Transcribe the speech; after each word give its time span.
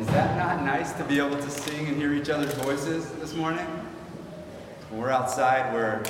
is 0.00 0.06
that 0.06 0.34
not 0.38 0.64
nice 0.64 0.92
to 0.94 1.04
be 1.04 1.18
able 1.18 1.36
to 1.36 1.50
sing 1.50 1.86
and 1.86 1.96
hear 1.98 2.14
each 2.14 2.30
other's 2.30 2.54
voices 2.54 3.10
this 3.12 3.34
morning? 3.34 3.66
When 4.88 4.98
we're 4.98 5.10
outside, 5.10 5.74
where 5.74 6.02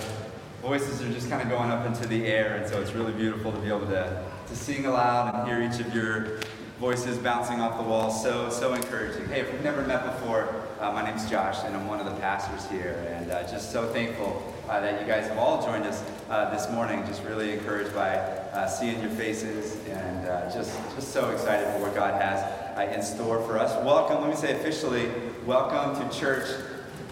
voices 0.62 1.02
are 1.02 1.12
just 1.12 1.28
kind 1.28 1.42
of 1.42 1.48
going 1.48 1.72
up 1.72 1.84
into 1.84 2.06
the 2.06 2.24
air, 2.24 2.54
and 2.54 2.70
so 2.70 2.80
it's 2.80 2.92
really 2.92 3.12
beautiful 3.12 3.50
to 3.50 3.58
be 3.58 3.66
able 3.66 3.88
to, 3.88 4.24
to 4.46 4.56
sing 4.56 4.86
aloud 4.86 5.34
and 5.34 5.48
hear 5.48 5.60
each 5.60 5.84
of 5.84 5.92
your 5.92 6.38
voices 6.78 7.18
bouncing 7.18 7.60
off 7.60 7.78
the 7.78 7.82
walls. 7.82 8.22
So, 8.22 8.48
so 8.48 8.74
encouraging. 8.74 9.26
Hey, 9.26 9.40
if 9.40 9.52
we've 9.52 9.64
never 9.64 9.82
met 9.82 10.04
before, 10.04 10.54
uh, 10.78 10.92
my 10.92 11.04
name's 11.04 11.28
Josh, 11.28 11.56
and 11.64 11.74
I'm 11.74 11.88
one 11.88 11.98
of 11.98 12.06
the 12.06 12.18
pastors 12.20 12.70
here, 12.70 13.04
and 13.10 13.32
uh, 13.32 13.42
just 13.50 13.72
so 13.72 13.88
thankful 13.88 14.40
uh, 14.68 14.78
that 14.80 15.00
you 15.00 15.06
guys 15.06 15.26
have 15.26 15.38
all 15.38 15.66
joined 15.66 15.84
us 15.84 16.04
uh, 16.28 16.48
this 16.50 16.70
morning. 16.70 17.04
Just 17.06 17.24
really 17.24 17.50
encouraged 17.54 17.92
by 17.92 18.14
uh, 18.14 18.68
seeing 18.68 19.00
your 19.00 19.10
faces, 19.10 19.84
and 19.88 20.19
uh, 20.30 20.52
just, 20.52 20.72
just 20.94 21.12
so 21.12 21.30
excited 21.30 21.66
for 21.74 21.80
what 21.82 21.94
God 21.94 22.20
has 22.20 22.60
in 22.94 23.02
store 23.02 23.42
for 23.42 23.58
us. 23.58 23.72
Welcome, 23.84 24.22
let 24.22 24.30
me 24.30 24.36
say 24.36 24.56
officially, 24.58 25.10
welcome 25.44 26.00
to 26.00 26.18
church 26.18 26.48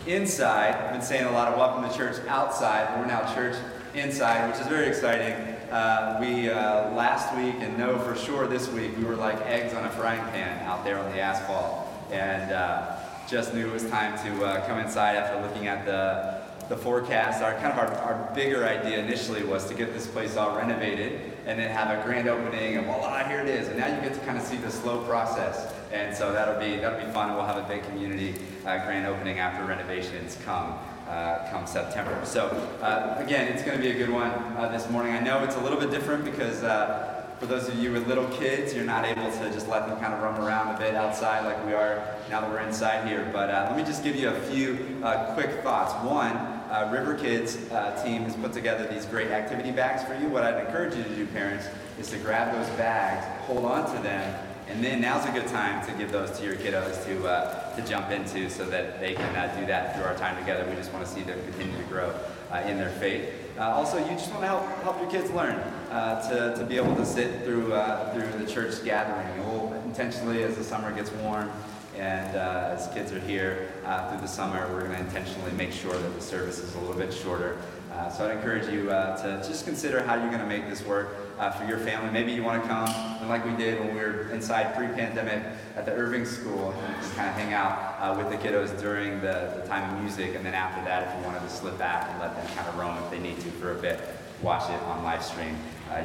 inside. 0.07 0.75
I've 0.75 0.93
been 0.93 1.03
saying 1.03 1.27
a 1.27 1.33
lot 1.33 1.49
of 1.49 1.59
welcome 1.59 1.89
to 1.89 1.95
church 1.95 2.17
outside, 2.27 2.99
we're 2.99 3.07
now 3.07 3.35
church 3.35 3.55
inside, 3.95 4.51
which 4.51 4.59
is 4.61 4.67
very 4.67 4.87
exciting. 4.87 5.33
Uh, 5.71 6.17
we 6.21 6.49
uh, 6.49 6.91
last 6.93 7.37
week 7.37 7.57
and 7.59 7.77
know 7.77 7.99
for 7.99 8.17
sure 8.17 8.47
this 8.47 8.69
week 8.71 8.97
we 8.97 9.05
were 9.05 9.17
like 9.17 9.39
eggs 9.43 9.75
on 9.75 9.85
a 9.85 9.91
frying 9.91 10.25
pan 10.31 10.65
out 10.67 10.85
there 10.85 10.99
on 10.99 11.13
the 11.13 11.21
asphalt, 11.21 11.87
and 12.11 12.51
uh, 12.53 12.97
just 13.29 13.53
knew 13.53 13.69
it 13.69 13.73
was 13.73 13.89
time 13.91 14.17
to 14.25 14.45
uh, 14.45 14.67
come 14.67 14.79
inside 14.79 15.17
after 15.17 15.39
looking 15.47 15.67
at 15.67 15.85
the 15.85 16.38
the 16.69 16.77
forecast. 16.77 17.43
Our 17.43 17.55
kind 17.55 17.73
of 17.73 17.79
our, 17.79 17.95
our 17.99 18.35
bigger 18.35 18.67
idea 18.67 18.99
initially 18.99 19.43
was 19.43 19.67
to 19.69 19.75
get 19.75 19.93
this 19.93 20.07
place 20.07 20.37
all 20.37 20.57
renovated 20.57 21.21
and 21.47 21.59
then 21.59 21.71
have 21.71 21.99
a 21.99 22.03
grand 22.05 22.29
opening 22.29 22.77
and 22.77 22.87
voila, 22.87 23.25
here 23.25 23.41
it 23.41 23.49
is. 23.49 23.69
And 23.69 23.79
now 23.79 23.87
you 23.87 24.01
get 24.03 24.15
to 24.15 24.21
kind 24.21 24.37
of 24.37 24.45
see 24.45 24.57
the 24.57 24.71
slow 24.71 25.03
process. 25.05 25.73
And 25.93 26.15
so 26.15 26.33
that'll 26.33 26.61
be 26.61 26.77
that'll 26.77 27.05
be 27.05 27.11
fun. 27.13 27.35
We'll 27.35 27.47
have 27.47 27.57
a 27.57 27.69
big 27.69 27.83
community 27.85 28.35
uh, 28.67 28.85
grand 28.85 29.07
opening 29.07 29.39
after 29.39 29.65
renovations 29.65 30.37
come. 30.45 30.79
Uh, 31.09 31.51
come 31.51 31.67
September. 31.67 32.21
So 32.27 32.49
uh, 32.83 33.15
again, 33.17 33.51
it's 33.51 33.63
going 33.63 33.79
to 33.79 33.83
be 33.83 33.93
a 33.93 33.95
good 33.95 34.11
one 34.11 34.31
uh, 34.31 34.69
this 34.71 34.91
morning. 34.91 35.15
I 35.15 35.21
know 35.21 35.43
it's 35.43 35.57
a 35.57 35.61
little 35.63 35.81
bit 35.81 35.91
different 35.91 36.23
because 36.23 36.63
uh, 36.63 37.19
for 37.39 37.47
those 37.47 37.69
of 37.69 37.79
you 37.79 37.93
with 37.93 38.07
little 38.09 38.29
kids, 38.29 38.75
you're 38.75 38.85
not 38.85 39.05
able 39.05 39.31
to 39.31 39.51
just 39.51 39.69
let 39.69 39.87
them 39.87 39.99
kind 40.01 40.13
of 40.13 40.23
roam 40.23 40.45
around 40.45 40.75
a 40.75 40.79
bit 40.79 40.95
outside 40.95 41.47
like 41.47 41.65
we 41.65 41.73
are 41.73 42.05
now 42.29 42.41
that 42.41 42.51
we're 42.51 42.61
inside 42.61 43.07
here. 43.07 43.31
But 43.33 43.49
uh, 43.49 43.69
let 43.69 43.77
me 43.77 43.85
just 43.85 44.03
give 44.03 44.17
you 44.17 44.29
a 44.29 44.41
few 44.43 45.01
uh, 45.05 45.33
quick 45.35 45.63
thoughts. 45.63 45.95
One, 46.05 46.58
uh, 46.71 46.91
River 46.93 47.15
Kids 47.15 47.57
uh, 47.71 48.03
team 48.05 48.25
has 48.25 48.37
put 48.37 48.53
together 48.53 48.87
these 48.87 49.07
great 49.07 49.31
activity 49.31 49.71
bags 49.71 50.05
for 50.05 50.15
you. 50.15 50.29
What 50.29 50.43
I'd 50.43 50.65
encourage 50.67 50.95
you 50.95 51.03
to 51.03 51.15
do, 51.15 51.27
parents, 51.27 51.67
is 51.99 52.11
to 52.11 52.19
grab 52.19 52.55
those 52.55 52.69
bags, 52.77 53.27
hold 53.47 53.65
on 53.65 53.95
to 53.95 54.03
them, 54.03 54.45
and 54.69 54.85
then 54.85 55.01
now's 55.01 55.25
a 55.27 55.33
good 55.33 55.47
time 55.47 55.85
to 55.87 55.93
give 55.93 56.13
those 56.13 56.39
to 56.39 56.45
your 56.45 56.55
kiddos 56.55 57.05
to, 57.07 57.27
uh, 57.27 57.75
to 57.75 57.83
jump 57.89 58.11
into 58.11 58.51
so 58.51 58.67
that 58.67 59.01
they 59.01 59.15
can 59.15 59.35
uh, 59.35 59.55
do 59.59 59.67
that 59.67 59.95
through 59.95 60.05
our 60.05 60.15
time 60.15 60.39
together. 60.39 60.69
We 60.69 60.77
just 60.77 60.93
want 60.93 61.07
to 61.07 61.11
see 61.11 61.23
them 61.23 61.43
continue 61.45 61.77
to 61.77 61.85
grow 61.85 62.15
uh, 62.53 62.59
in 62.67 62.77
their 62.77 62.91
faith. 62.91 63.33
Uh, 63.57 63.63
also, 63.63 63.99
you 63.99 64.11
just 64.11 64.31
want 64.31 64.43
to 64.43 64.47
help, 64.47 64.67
help 64.83 65.01
your 65.01 65.11
kids 65.11 65.31
learn 65.31 65.57
to, 65.89 66.55
to 66.57 66.67
be 66.69 66.77
able 66.77 66.95
to 66.97 67.07
sit 67.07 67.45
through, 67.45 67.69
through 68.13 68.39
the 68.39 68.47
church 68.47 68.85
gathering. 68.85 69.27
we'll 69.47 69.73
intentionally, 69.85 70.43
as 70.43 70.55
the 70.57 70.63
summer 70.63 70.93
gets 70.93 71.11
warm, 71.13 71.51
and 71.99 72.37
uh, 72.37 72.77
as 72.77 72.87
kids 72.95 73.13
are 73.13 73.19
here 73.21 73.69
uh, 73.85 74.09
through 74.09 74.21
the 74.21 74.29
summer, 74.29 74.69
we're 74.73 74.85
going 74.85 74.93
to 74.93 75.01
intentionally 75.01 75.51
make 75.53 75.73
sure 75.73 75.93
that 75.93 76.15
the 76.15 76.21
service 76.21 76.59
is 76.59 76.75
a 76.77 76.79
little 76.81 76.95
bit 76.95 77.13
shorter. 77.13 77.59
Uh, 77.93 78.09
so 78.09 78.25
I'd 78.25 78.37
encourage 78.37 78.69
you 78.73 78.91
uh, 78.91 79.21
to 79.23 79.49
just 79.49 79.65
consider 79.65 80.03
how 80.05 80.15
you're 80.15 80.29
going 80.29 80.41
to 80.41 80.47
make 80.47 80.69
this 80.69 80.85
work 80.85 81.17
uh, 81.39 81.51
for 81.51 81.65
your 81.67 81.79
family. 81.79 82.13
Maybe 82.13 82.33
you 82.33 82.45
want 82.45 82.63
to 82.63 82.69
come, 82.69 82.89
and 83.21 83.29
like 83.29 83.45
we 83.45 83.57
did 83.57 83.81
when 83.81 83.95
we 83.95 84.01
were 84.01 84.31
inside 84.31 84.77
pre-pandemic 84.77 85.43
at 85.75 85.85
the 85.87 85.93
Irving 85.93 86.25
School, 86.25 86.73
and 86.87 86.97
just 86.97 87.17
kind 87.17 87.29
of 87.29 87.35
hang 87.35 87.53
out 87.53 87.97
uh, 87.99 88.15
with 88.17 88.31
the 88.31 88.37
kiddos 88.37 88.81
during 88.81 89.21
the, 89.21 89.53
the 89.57 89.67
time 89.67 89.93
of 89.93 90.01
music, 90.01 90.37
and 90.37 90.47
then 90.47 90.55
after 90.55 90.85
that, 90.85 91.09
if 91.09 91.21
you 91.21 91.27
wanted 91.27 91.41
to 91.41 91.51
slip 91.51 91.77
back 91.79 92.09
and 92.11 92.21
let 92.21 92.37
them 92.37 92.47
kind 92.55 92.69
of 92.69 92.79
roam 92.79 92.97
if 93.03 93.11
they 93.11 93.19
need 93.19 93.41
to 93.41 93.51
for 93.53 93.73
a 93.73 93.81
bit, 93.81 93.99
watch 94.43 94.71
it 94.71 94.81
on 94.83 95.03
live 95.03 95.25
stream, 95.25 95.57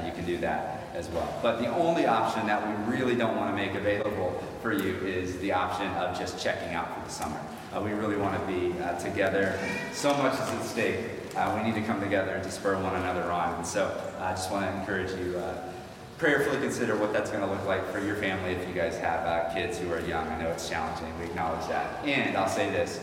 you 0.05 0.11
can 0.11 0.25
do 0.25 0.37
that 0.37 0.83
as 0.93 1.09
well. 1.09 1.39
But 1.41 1.59
the 1.59 1.67
only 1.67 2.05
option 2.05 2.45
that 2.47 2.65
we 2.67 2.95
really 2.95 3.15
don't 3.15 3.35
want 3.35 3.55
to 3.55 3.55
make 3.55 3.75
available 3.75 4.43
for 4.61 4.71
you 4.71 4.95
is 4.97 5.37
the 5.39 5.51
option 5.51 5.87
of 5.93 6.17
just 6.17 6.41
checking 6.41 6.73
out 6.73 6.93
for 6.93 7.05
the 7.05 7.13
summer. 7.13 7.39
Uh, 7.73 7.81
we 7.81 7.91
really 7.91 8.15
want 8.15 8.39
to 8.39 8.47
be 8.47 8.79
uh, 8.79 8.97
together. 8.99 9.57
So 9.93 10.13
much 10.17 10.33
is 10.33 10.39
at 10.39 10.63
stake. 10.63 11.05
Uh, 11.35 11.57
we 11.57 11.67
need 11.67 11.75
to 11.79 11.85
come 11.85 11.99
together 11.99 12.39
to 12.43 12.51
spur 12.51 12.75
one 12.81 12.95
another 12.95 13.31
on. 13.31 13.55
And 13.55 13.65
so 13.65 13.99
I 14.19 14.31
just 14.31 14.51
want 14.51 14.65
to 14.65 14.79
encourage 14.79 15.11
you 15.19 15.37
uh, 15.37 15.57
prayerfully 16.19 16.57
consider 16.59 16.95
what 16.95 17.11
that's 17.11 17.31
going 17.31 17.43
to 17.43 17.49
look 17.49 17.65
like 17.65 17.91
for 17.91 17.99
your 17.99 18.15
family 18.15 18.51
if 18.51 18.67
you 18.67 18.75
guys 18.75 18.97
have 18.99 19.25
uh, 19.25 19.53
kids 19.53 19.79
who 19.79 19.91
are 19.91 20.01
young. 20.01 20.27
I 20.27 20.41
know 20.41 20.49
it's 20.49 20.69
challenging. 20.69 21.11
We 21.17 21.25
acknowledge 21.25 21.67
that. 21.69 22.05
And 22.05 22.37
I'll 22.37 22.47
say 22.47 22.69
this 22.69 22.99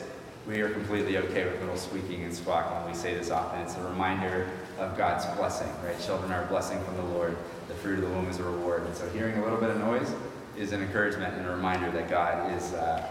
we 0.46 0.60
are 0.62 0.70
completely 0.70 1.18
okay 1.18 1.44
with 1.44 1.60
little 1.60 1.76
squeaking 1.76 2.24
and 2.24 2.34
squawking. 2.34 2.90
We 2.90 2.96
say 2.96 3.14
this 3.14 3.30
often. 3.30 3.60
It's 3.60 3.76
a 3.76 3.82
reminder 3.82 4.48
of 4.80 4.96
God's 4.96 5.26
blessing, 5.36 5.68
right? 5.84 5.98
Children 6.00 6.32
are 6.32 6.42
a 6.42 6.46
blessing 6.46 6.82
from 6.84 6.96
the 6.96 7.04
Lord. 7.14 7.36
The 7.68 7.74
fruit 7.74 8.02
of 8.02 8.08
the 8.08 8.10
womb 8.10 8.28
is 8.28 8.38
a 8.38 8.42
reward. 8.42 8.84
And 8.84 8.96
so 8.96 9.08
hearing 9.10 9.38
a 9.38 9.42
little 9.42 9.58
bit 9.58 9.70
of 9.70 9.78
noise 9.78 10.10
is 10.56 10.72
an 10.72 10.82
encouragement 10.82 11.34
and 11.34 11.46
a 11.46 11.50
reminder 11.50 11.90
that 11.90 12.08
God 12.08 12.52
is 12.56 12.72
uh, 12.72 13.06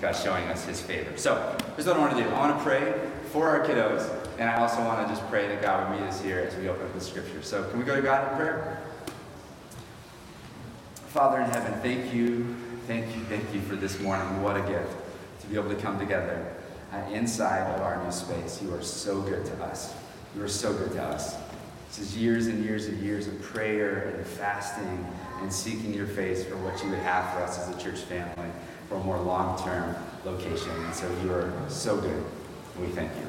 God's 0.00 0.22
showing 0.22 0.44
us 0.44 0.64
his 0.64 0.80
favor. 0.80 1.16
So 1.16 1.56
here's 1.76 1.86
what 1.86 1.96
I 1.96 1.98
want 1.98 2.16
to 2.16 2.22
do. 2.22 2.28
I 2.30 2.38
want 2.38 2.56
to 2.56 2.64
pray 2.64 2.94
for 3.32 3.48
our 3.48 3.66
kiddos, 3.66 4.08
and 4.38 4.48
I 4.48 4.56
also 4.56 4.82
want 4.82 5.06
to 5.06 5.14
just 5.14 5.28
pray 5.28 5.46
that 5.48 5.62
God 5.62 5.90
would 5.90 6.00
meet 6.00 6.06
us 6.06 6.20
here 6.22 6.40
as 6.40 6.56
we 6.56 6.68
open 6.68 6.86
up 6.86 6.94
the 6.94 7.00
scripture. 7.00 7.42
So 7.42 7.64
can 7.70 7.78
we 7.78 7.84
go 7.84 7.94
to 7.94 8.02
God 8.02 8.30
in 8.30 8.36
prayer? 8.36 8.82
Father 11.08 11.40
in 11.40 11.50
heaven, 11.50 11.74
thank 11.80 12.14
you, 12.14 12.56
thank 12.86 13.14
you, 13.16 13.22
thank 13.24 13.52
you 13.52 13.60
for 13.62 13.76
this 13.76 13.98
morning. 14.00 14.42
What 14.42 14.56
a 14.56 14.62
gift 14.62 14.92
to 15.40 15.46
be 15.48 15.56
able 15.56 15.70
to 15.70 15.76
come 15.76 15.98
together 15.98 16.54
uh, 16.92 16.98
inside 17.10 17.68
of 17.74 17.82
our 17.82 18.02
new 18.02 18.12
space. 18.12 18.62
You 18.62 18.72
are 18.74 18.82
so 18.82 19.20
good 19.20 19.44
to 19.44 19.64
us. 19.64 19.92
You 20.36 20.44
are 20.44 20.48
so 20.48 20.72
good 20.72 20.92
to 20.92 21.02
us. 21.02 21.36
This 21.88 21.98
is 21.98 22.16
years 22.16 22.46
and 22.46 22.64
years 22.64 22.86
and 22.86 23.02
years 23.02 23.26
of 23.26 23.42
prayer 23.42 24.14
and 24.14 24.24
fasting 24.24 25.04
and 25.40 25.52
seeking 25.52 25.92
your 25.92 26.06
face 26.06 26.44
for 26.44 26.56
what 26.58 26.80
you 26.84 26.90
would 26.90 27.00
have 27.00 27.34
for 27.34 27.40
us 27.40 27.58
as 27.58 27.74
a 27.74 27.80
church 27.82 27.98
family 28.02 28.48
for 28.88 28.94
a 28.94 29.02
more 29.02 29.18
long-term 29.18 29.96
location. 30.24 30.70
And 30.70 30.94
so 30.94 31.10
you 31.24 31.32
are 31.32 31.52
so 31.68 32.00
good. 32.00 32.24
We 32.78 32.86
thank 32.88 33.10
you. 33.16 33.26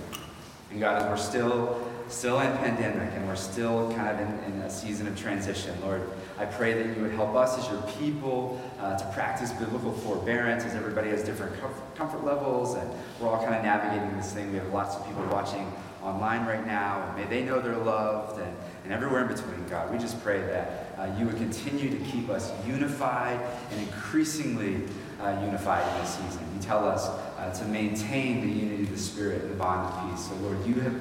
And 0.69 0.79
God, 0.79 1.01
as 1.01 1.09
we're 1.09 1.17
still 1.17 1.87
still 2.07 2.39
in 2.41 2.55
pandemic 2.57 3.09
and 3.15 3.25
we're 3.25 3.35
still 3.37 3.91
kind 3.93 4.09
of 4.09 4.19
in, 4.19 4.53
in, 4.53 4.61
a 4.63 4.69
season 4.69 5.07
of 5.07 5.17
transition. 5.17 5.73
Lord, 5.81 6.01
I 6.37 6.45
pray 6.45 6.73
that 6.73 6.95
you 6.95 7.01
would 7.03 7.13
help 7.13 7.35
us 7.35 7.57
as 7.57 7.71
your 7.71 7.81
people 7.99 8.61
uh, 8.81 8.97
to 8.97 9.05
practice 9.13 9.51
biblical 9.53 9.93
forbearance 9.93 10.65
as 10.65 10.75
everybody 10.75 11.09
has 11.09 11.23
different 11.23 11.55
comfort 11.95 12.25
levels 12.25 12.75
and 12.75 12.91
we're 13.19 13.29
all 13.29 13.41
kind 13.41 13.55
of 13.55 13.63
navigating 13.63 14.15
this 14.17 14.33
thing. 14.33 14.51
We 14.51 14.57
have 14.57 14.73
lots 14.73 14.95
of 14.95 15.05
people 15.07 15.23
watching 15.27 15.71
online 16.01 16.45
right 16.45 16.65
now, 16.65 17.03
and 17.07 17.17
may 17.17 17.25
they 17.25 17.45
know 17.45 17.61
they're 17.61 17.75
loved 17.75 18.39
and, 18.39 18.55
and 18.83 18.93
everywhere 18.93 19.21
in 19.21 19.27
between, 19.27 19.67
God. 19.69 19.91
We 19.91 19.97
just 19.97 20.21
pray 20.23 20.41
that 20.41 20.95
uh, 20.97 21.15
you 21.17 21.25
would 21.25 21.37
continue 21.37 21.89
to 21.89 22.05
keep 22.05 22.29
us 22.29 22.51
unified 22.65 23.39
and 23.71 23.81
increasingly 23.81 24.81
uh, 25.21 25.39
unified 25.43 25.87
in 25.93 26.01
this 26.01 26.15
season. 26.15 26.47
You 26.55 26.61
tell 26.61 26.87
us 26.87 27.07
uh, 27.07 27.53
to 27.59 27.65
maintain 27.65 28.41
the 28.41 28.51
unity 28.51 28.83
of 28.83 28.91
the 28.91 28.97
Spirit 28.97 29.43
and 29.43 29.51
the 29.51 29.55
bond 29.55 29.87
of 29.87 30.11
peace. 30.11 30.27
So, 30.27 30.35
Lord, 30.35 30.65
you 30.65 30.75
have 30.81 30.99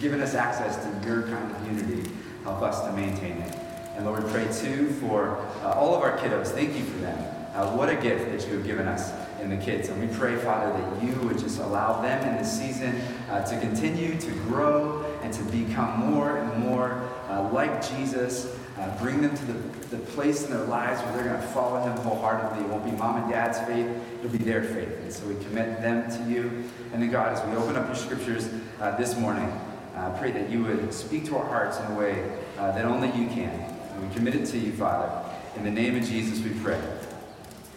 given 0.00 0.20
us 0.20 0.34
access 0.34 0.76
to 0.76 1.06
your 1.06 1.22
kind 1.22 1.54
of 1.54 1.66
unity. 1.66 2.10
Help 2.44 2.62
us 2.62 2.80
to 2.86 2.92
maintain 2.92 3.38
it. 3.38 3.54
And 3.96 4.06
Lord, 4.06 4.26
pray 4.28 4.44
too 4.52 4.90
for 4.92 5.36
uh, 5.62 5.72
all 5.72 5.94
of 5.94 6.02
our 6.02 6.16
kiddos. 6.16 6.48
Thank 6.48 6.76
you 6.76 6.84
for 6.84 6.98
them. 6.98 7.18
Uh, 7.54 7.76
what 7.76 7.90
a 7.90 7.96
gift 7.96 8.30
that 8.30 8.48
you 8.48 8.56
have 8.56 8.64
given 8.64 8.86
us 8.86 9.12
in 9.40 9.50
the 9.50 9.56
kids. 9.56 9.88
And 9.88 10.00
we 10.00 10.14
pray, 10.16 10.36
Father, 10.36 10.72
that 10.72 11.02
you 11.02 11.14
would 11.26 11.38
just 11.38 11.58
allow 11.58 12.00
them 12.00 12.26
in 12.28 12.36
this 12.36 12.58
season 12.58 13.00
uh, 13.30 13.44
to 13.44 13.58
continue 13.60 14.18
to 14.20 14.30
grow 14.48 15.04
and 15.22 15.32
to 15.32 15.42
become 15.44 16.10
more 16.10 16.38
and 16.38 16.62
more 16.62 17.08
uh, 17.28 17.48
like 17.50 17.86
Jesus. 17.88 18.56
Uh, 18.78 18.98
bring 18.98 19.20
them 19.20 19.36
to 19.36 19.44
the, 19.44 19.96
the 19.96 19.98
place 20.12 20.44
in 20.44 20.50
their 20.50 20.64
lives 20.64 21.02
where 21.02 21.16
they're 21.16 21.24
going 21.24 21.40
to 21.40 21.46
follow 21.48 21.82
him 21.82 21.96
wholeheartedly. 21.98 22.64
It 22.64 22.70
won't 22.70 22.84
be 22.84 22.92
mom 22.92 23.22
and 23.22 23.30
dad's 23.30 23.58
faith, 23.60 23.86
it'll 24.20 24.30
be 24.30 24.38
their 24.38 24.62
faith. 24.62 24.88
And 25.02 25.12
so 25.12 25.26
we 25.26 25.34
commit 25.44 25.82
them 25.82 26.10
to 26.10 26.30
you. 26.30 26.64
And 26.92 27.02
then, 27.02 27.10
God, 27.10 27.36
as 27.36 27.46
we 27.46 27.54
open 27.56 27.76
up 27.76 27.86
your 27.86 27.96
scriptures 27.96 28.48
uh, 28.80 28.96
this 28.96 29.18
morning, 29.18 29.52
I 29.94 30.06
uh, 30.06 30.18
pray 30.18 30.30
that 30.32 30.48
you 30.48 30.62
would 30.64 30.94
speak 30.94 31.26
to 31.26 31.36
our 31.36 31.44
hearts 31.44 31.78
in 31.78 31.86
a 31.92 31.94
way 31.94 32.38
uh, 32.56 32.72
that 32.72 32.84
only 32.84 33.08
you 33.08 33.26
can. 33.28 33.50
And 33.50 34.08
we 34.08 34.14
commit 34.14 34.34
it 34.34 34.46
to 34.46 34.58
you, 34.58 34.72
Father. 34.72 35.10
In 35.56 35.64
the 35.64 35.70
name 35.70 35.96
of 35.96 36.04
Jesus, 36.04 36.42
we 36.42 36.58
pray. 36.60 36.80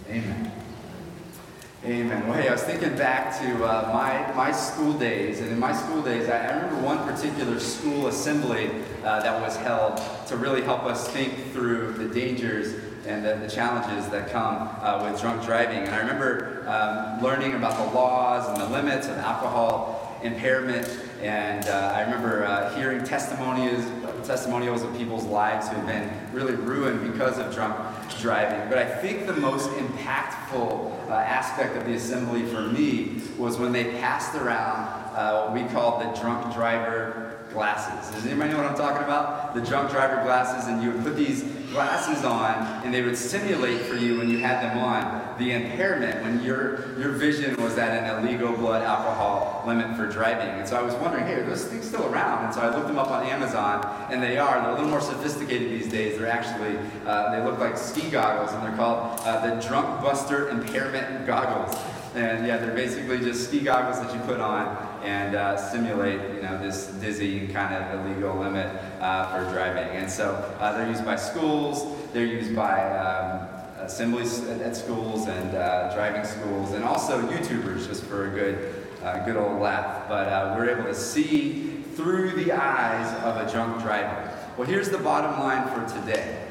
Amen. 0.10 0.63
Amen. 1.86 2.26
Well, 2.30 2.42
hey, 2.42 2.48
I 2.48 2.54
was 2.54 2.64
thinking 2.64 2.96
back 2.96 3.38
to 3.42 3.66
uh, 3.66 3.92
my, 3.94 4.34
my 4.38 4.54
school 4.54 4.94
days, 4.94 5.42
and 5.42 5.52
in 5.52 5.60
my 5.60 5.74
school 5.74 6.02
days, 6.02 6.30
I, 6.30 6.48
I 6.48 6.56
remember 6.56 6.78
one 6.78 7.00
particular 7.00 7.60
school 7.60 8.08
assembly 8.08 8.72
uh, 9.04 9.20
that 9.20 9.42
was 9.42 9.58
held 9.58 10.02
to 10.28 10.38
really 10.38 10.62
help 10.62 10.84
us 10.84 11.10
think 11.10 11.52
through 11.52 11.92
the 11.96 12.08
dangers 12.08 12.74
and 13.06 13.26
the, 13.26 13.36
the 13.36 13.50
challenges 13.54 14.10
that 14.12 14.32
come 14.32 14.70
uh, 14.80 15.02
with 15.04 15.20
drunk 15.20 15.44
driving. 15.44 15.80
And 15.80 15.90
I 15.90 15.98
remember 15.98 16.64
um, 16.70 17.22
learning 17.22 17.56
about 17.56 17.76
the 17.76 17.94
laws 17.94 18.48
and 18.48 18.62
the 18.62 18.70
limits 18.74 19.08
of 19.10 19.18
alcohol 19.18 20.18
impairment, 20.24 20.88
and 21.22 21.68
uh, 21.68 21.92
I 21.94 22.04
remember 22.04 22.46
uh, 22.46 22.74
hearing 22.78 23.04
testimonies 23.04 23.86
testimonials 24.24 24.84
of 24.84 24.96
people's 24.98 25.26
lives 25.26 25.68
who 25.68 25.76
have 25.76 25.88
been 25.88 26.10
really 26.34 26.56
ruined 26.56 27.12
because 27.12 27.38
of 27.38 27.54
drunk 27.54 27.76
driving. 28.20 28.70
But 28.70 28.78
I 28.78 28.86
think 28.86 29.28
the 29.28 29.34
most 29.34 29.70
impactful 29.72 31.10
uh, 31.10 31.14
aspect 31.14 31.76
of 31.76 31.86
the 31.86 31.94
assembly 31.94 32.46
for 32.46 32.62
me 32.62 33.22
was 33.38 33.58
when 33.58 33.72
they 33.72 33.92
passed 34.00 34.36
around 34.36 34.88
uh, 35.16 35.46
what 35.46 35.54
we 35.54 35.70
called 35.70 36.02
the 36.02 36.20
drunk 36.20 36.54
driver 36.54 37.43
glasses. 37.54 38.12
Does 38.14 38.26
anybody 38.26 38.52
know 38.52 38.58
what 38.58 38.68
I'm 38.68 38.76
talking 38.76 39.04
about? 39.04 39.54
The 39.56 39.62
drunk 39.62 39.92
driver 39.92 40.24
glasses, 40.24 40.68
and 40.68 40.84
you 40.84 40.92
would 40.92 41.04
put 41.04 41.16
these 41.16 41.44
glasses 41.72 42.24
on, 42.24 42.56
and 42.84 42.94
they 42.94 43.02
would 43.02 43.18
simulate 43.18 43.82
for 43.82 43.96
you 43.96 44.18
when 44.18 44.30
you 44.30 44.40
had 44.40 44.64
them 44.64 44.78
on 44.78 45.24
the 45.40 45.52
impairment 45.52 46.24
when 46.24 46.44
your 46.44 46.98
your 47.00 47.12
vision 47.12 47.56
was 47.62 47.78
at 47.78 48.04
an 48.04 48.26
illegal 48.26 48.54
blood 48.54 48.84
alcohol 48.84 49.64
limit 49.66 49.96
for 49.96 50.08
driving. 50.08 50.50
And 50.50 50.68
so 50.68 50.78
I 50.78 50.82
was 50.82 50.94
wondering, 50.96 51.26
hey, 51.26 51.36
are 51.36 51.46
those 51.46 51.66
things 51.66 51.88
still 51.88 52.06
around? 52.06 52.46
And 52.46 52.54
so 52.54 52.62
I 52.62 52.76
looked 52.76 52.88
them 52.88 53.00
up 53.00 53.10
on 53.10 53.26
Amazon, 53.26 53.84
and 54.12 54.22
they 54.22 54.38
are. 54.38 54.62
They're 54.62 54.72
a 54.72 54.74
little 54.74 54.90
more 54.90 55.02
sophisticated 55.02 55.72
these 55.72 55.90
days. 55.90 56.18
They're 56.18 56.30
actually 56.30 56.78
uh, 57.06 57.36
they 57.36 57.44
look 57.44 57.60
like 57.60 57.78
ski 57.78 58.10
goggles, 58.10 58.52
and 58.54 58.64
they're 58.64 58.76
called 58.76 59.20
uh, 59.26 59.56
the 59.56 59.68
Drunk 59.68 60.02
Buster 60.02 60.50
Impairment 60.50 61.26
Goggles. 61.26 61.76
And 62.16 62.46
yeah, 62.46 62.58
they're 62.58 62.76
basically 62.76 63.20
just 63.20 63.48
ski 63.48 63.62
goggles 63.62 64.00
that 64.00 64.14
you 64.14 64.20
put 64.22 64.40
on 64.40 64.78
and 65.04 65.36
uh, 65.36 65.58
simulate, 65.58 66.36
you 66.36 66.44
know, 66.44 66.62
this 66.62 66.88
dizzy 67.02 67.48
kind 67.48 67.74
of 67.74 68.06
illegal 68.06 68.36
limit 68.38 68.68
uh, 69.02 69.32
for 69.32 69.52
driving. 69.52 69.90
And 69.98 70.10
so 70.10 70.34
uh, 70.60 70.78
they're 70.78 70.88
used 70.88 71.04
by 71.04 71.16
schools, 71.16 71.98
they're 72.14 72.26
used 72.26 72.56
by 72.56 72.98
um, 72.98 73.48
assemblies 73.80 74.48
at, 74.48 74.76
schools 74.76 75.28
and 75.28 75.56
uh, 75.56 75.94
driving 75.96 76.24
schools, 76.24 76.74
and 76.74 76.84
also 76.84 77.20
YouTubers 77.30 77.88
just 77.88 78.04
for 78.04 78.28
a 78.28 78.30
good, 78.30 78.86
uh, 79.04 79.26
good 79.26 79.36
old 79.36 79.60
laugh. 79.60 80.08
But 80.08 80.28
uh, 80.28 80.54
we're 80.56 80.70
able 80.70 80.84
to 80.84 80.96
see 80.96 81.82
through 81.96 82.32
the 82.44 82.52
eyes 82.52 83.12
of 83.24 83.48
a 83.48 83.52
drunk 83.52 83.82
driver. 83.82 84.32
Well, 84.56 84.68
here's 84.68 84.90
the 84.90 85.00
bottom 85.00 85.40
line 85.40 85.68
for 85.68 86.00
today. 86.00 86.48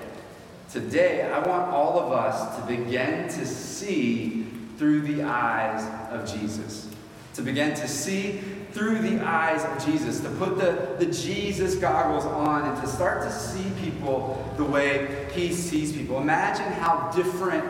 Today, 0.73 1.31
I 1.31 1.39
want 1.39 1.73
all 1.73 2.01
of 2.01 2.13
us 2.13 2.57
to 2.57 2.67
begin 2.67 3.29
to 3.29 3.47
see 3.47 4.42
through 4.77 5.03
the 5.03 5.23
eyes 5.23 5.85
of 6.11 6.31
Jesus. 6.31 6.89
To 7.35 7.43
begin 7.43 7.75
to 7.75 7.89
see 7.89 8.43
through 8.73 8.99
the 9.01 9.21
eyes 9.21 9.65
of 9.65 9.87
Jesus, 9.87 10.21
to 10.21 10.31
put 10.31 10.59
the, 10.59 10.97
the 10.99 11.11
Jesus 11.13 11.75
goggles 11.77 12.25
on 12.25 12.69
and 12.69 12.81
to 12.83 12.87
start 12.87 13.23
to 13.23 13.33
see 13.33 13.71
people 13.81 14.43
the 14.57 14.65
way 14.65 15.29
he 15.33 15.53
sees 15.53 15.93
people. 15.93 16.21
Imagine 16.21 16.73
how 16.73 17.11
different 17.15 17.65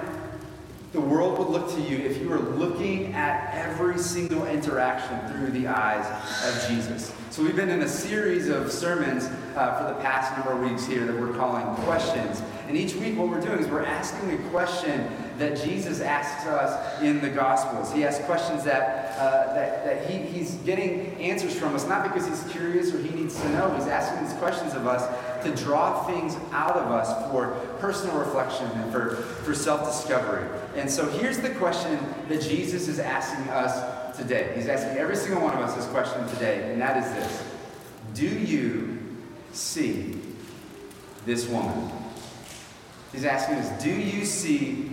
the 0.93 1.01
world 1.01 1.39
would 1.39 1.49
look 1.49 1.75
to 1.75 1.81
you 1.81 1.97
if 1.99 2.19
you 2.19 2.29
were 2.29 2.39
looking 2.39 3.15
at 3.15 3.55
every 3.55 3.99
single 3.99 4.47
interaction 4.47 5.19
through 5.33 5.51
the 5.59 5.67
eyes 5.67 6.07
of 6.45 6.69
Jesus. 6.69 7.13
So, 7.31 7.43
we've 7.43 7.57
been 7.57 7.71
in 7.71 7.81
a 7.81 7.89
series 7.89 8.49
of 8.49 8.71
sermons 8.71 9.25
uh, 9.57 9.79
for 9.79 9.95
the 9.95 10.01
past 10.03 10.37
number 10.37 10.53
of 10.53 10.71
weeks 10.71 10.87
here 10.87 11.07
that 11.07 11.19
we're 11.19 11.35
calling 11.35 11.65
questions. 11.85 12.43
And 12.69 12.77
each 12.77 12.95
week, 12.95 13.19
what 13.19 13.29
we're 13.29 13.41
doing 13.41 13.59
is 13.59 13.67
we're 13.69 13.85
asking 13.85 14.33
a 14.33 14.39
question 14.51 15.09
that 15.39 15.63
Jesus 15.63 16.01
asks 16.01 16.47
us 16.47 17.03
in 17.03 17.21
the 17.21 17.29
Gospels. 17.29 17.93
He 17.93 18.05
asks 18.05 18.25
questions 18.25 18.65
that, 18.65 19.19
uh, 19.19 19.55
that, 19.55 19.85
that 19.85 20.11
he, 20.11 20.19
he's 20.19 20.55
getting 20.57 21.15
answers 21.17 21.55
from 21.59 21.75
us, 21.75 21.87
not 21.87 22.05
because 22.05 22.27
he's 22.27 22.53
curious 22.53 22.95
or 22.95 22.99
he 22.99 23.11
needs 23.11 23.41
to 23.41 23.49
know. 23.51 23.75
He's 23.75 23.87
asking 23.87 24.27
these 24.27 24.37
questions 24.39 24.75
of 24.75 24.87
us 24.87 25.03
to 25.45 25.55
draw 25.65 26.05
things 26.05 26.37
out 26.53 26.77
of 26.77 26.91
us 26.91 27.31
for 27.31 27.51
personal 27.81 28.17
reflection 28.19 28.67
and 28.67 28.93
for, 28.93 29.17
for 29.17 29.55
self 29.55 29.85
discovery. 29.85 30.49
And 30.77 30.89
so 30.89 31.09
here's 31.09 31.39
the 31.39 31.51
question 31.51 31.99
that 32.29 32.41
Jesus 32.41 32.89
is 32.89 32.99
asking 32.99 33.49
us 33.51 34.17
today. 34.17 34.53
He's 34.55 34.69
asking 34.69 34.97
every 34.99 35.17
single 35.17 35.43
one 35.43 35.55
of 35.55 35.61
us 35.61 35.75
this 35.75 35.87
question 35.87 36.27
today, 36.29 36.71
and 36.71 36.81
that 36.81 37.03
is 37.03 37.13
this 37.15 37.45
Do 38.15 38.29
you 38.29 38.99
see 39.53 40.21
this 41.27 41.49
woman? 41.49 42.02
He's 43.13 43.25
asking 43.25 43.57
us, 43.57 43.83
Do 43.83 43.91
you 43.91 44.25
see 44.25 44.91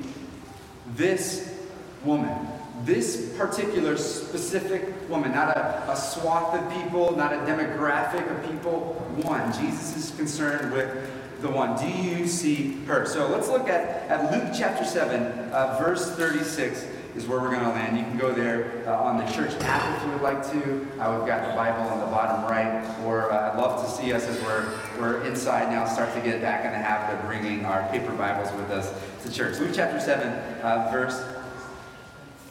this 0.96 1.56
woman, 2.04 2.48
this 2.84 3.34
particular 3.38 3.98
specific 3.98 4.94
woman, 5.10 5.32
not 5.32 5.56
a, 5.56 5.92
a 5.92 5.96
swath 5.96 6.54
of 6.54 6.84
people, 6.84 7.16
not 7.16 7.34
a 7.34 7.38
demographic 7.38 8.30
of 8.30 8.52
people, 8.52 8.94
one. 9.24 9.52
Jesus 9.54 9.96
is 9.96 10.16
concerned 10.18 10.74
with 10.74 11.10
the 11.42 11.50
one. 11.50 11.78
Do 11.78 11.88
you 11.88 12.28
see 12.28 12.84
her? 12.86 13.06
So 13.06 13.28
let's 13.30 13.48
look 13.48 13.70
at, 13.70 14.10
at 14.10 14.32
Luke 14.32 14.54
chapter 14.58 14.84
7, 14.84 15.52
uh, 15.52 15.80
verse 15.80 16.12
36 16.16 16.86
is 17.16 17.28
where 17.28 17.40
we're 17.40 17.50
going 17.50 17.64
to 17.64 17.70
land. 17.70 17.98
You 17.98 18.04
can 18.04 18.18
go 18.18 18.32
there 18.32 18.84
uh, 18.88 18.96
on 18.98 19.18
the 19.18 19.26
church 19.32 19.54
app 19.62 19.98
if 19.98 20.06
you 20.06 20.12
would 20.12 20.22
like 20.22 20.44
to. 20.52 20.88
Uh, 21.00 21.18
we've 21.18 21.28
got 21.28 21.48
the 21.48 21.56
Bible 21.56 21.82
on 21.90 22.00
the 22.00 22.06
bottom 22.06 22.44
right. 22.44 22.86
Or 23.06 23.32
uh, 23.32 23.52
I'd 23.52 23.58
love 23.58 23.84
to 23.84 23.92
see 23.92 24.14
us 24.14 24.28
as 24.28 24.40
we're, 24.42 24.72
we're 25.00 25.24
inside 25.24 25.72
now 25.72 25.86
start 25.86 26.14
to 26.14 26.22
get 26.22 26.40
back 26.42 26.66
in 26.66 26.72
the 26.72 26.78
habit 26.78 27.20
of 27.20 27.26
bringing 27.26 27.66
our 27.66 27.88
paper 27.90 28.12
Bibles 28.14 28.52
with 28.54 28.70
us 28.70 28.94
to 29.24 29.32
church. 29.32 29.58
Luke 29.60 29.72
chapter 29.74 30.00
7, 30.00 30.28
uh, 30.62 30.90
verse 30.92 31.24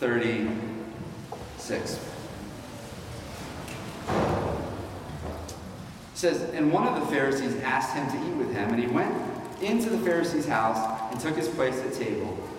36. 0.00 2.00
It 6.19 6.22
says, 6.22 6.43
And 6.52 6.72
one 6.72 6.88
of 6.88 6.99
the 6.99 7.06
Pharisees 7.06 7.54
asked 7.62 7.94
him 7.94 8.08
to 8.08 8.28
eat 8.28 8.37
with 8.37 8.52
him, 8.52 8.70
and 8.70 8.81
he 8.81 8.88
went 8.88 9.14
into 9.61 9.90
the 9.90 9.99
Pharisee's 9.99 10.46
house 10.46 11.12
and 11.12 11.20
took 11.20 11.37
his 11.37 11.49
place 11.49 11.78
at 11.81 11.93
table. 11.94 12.37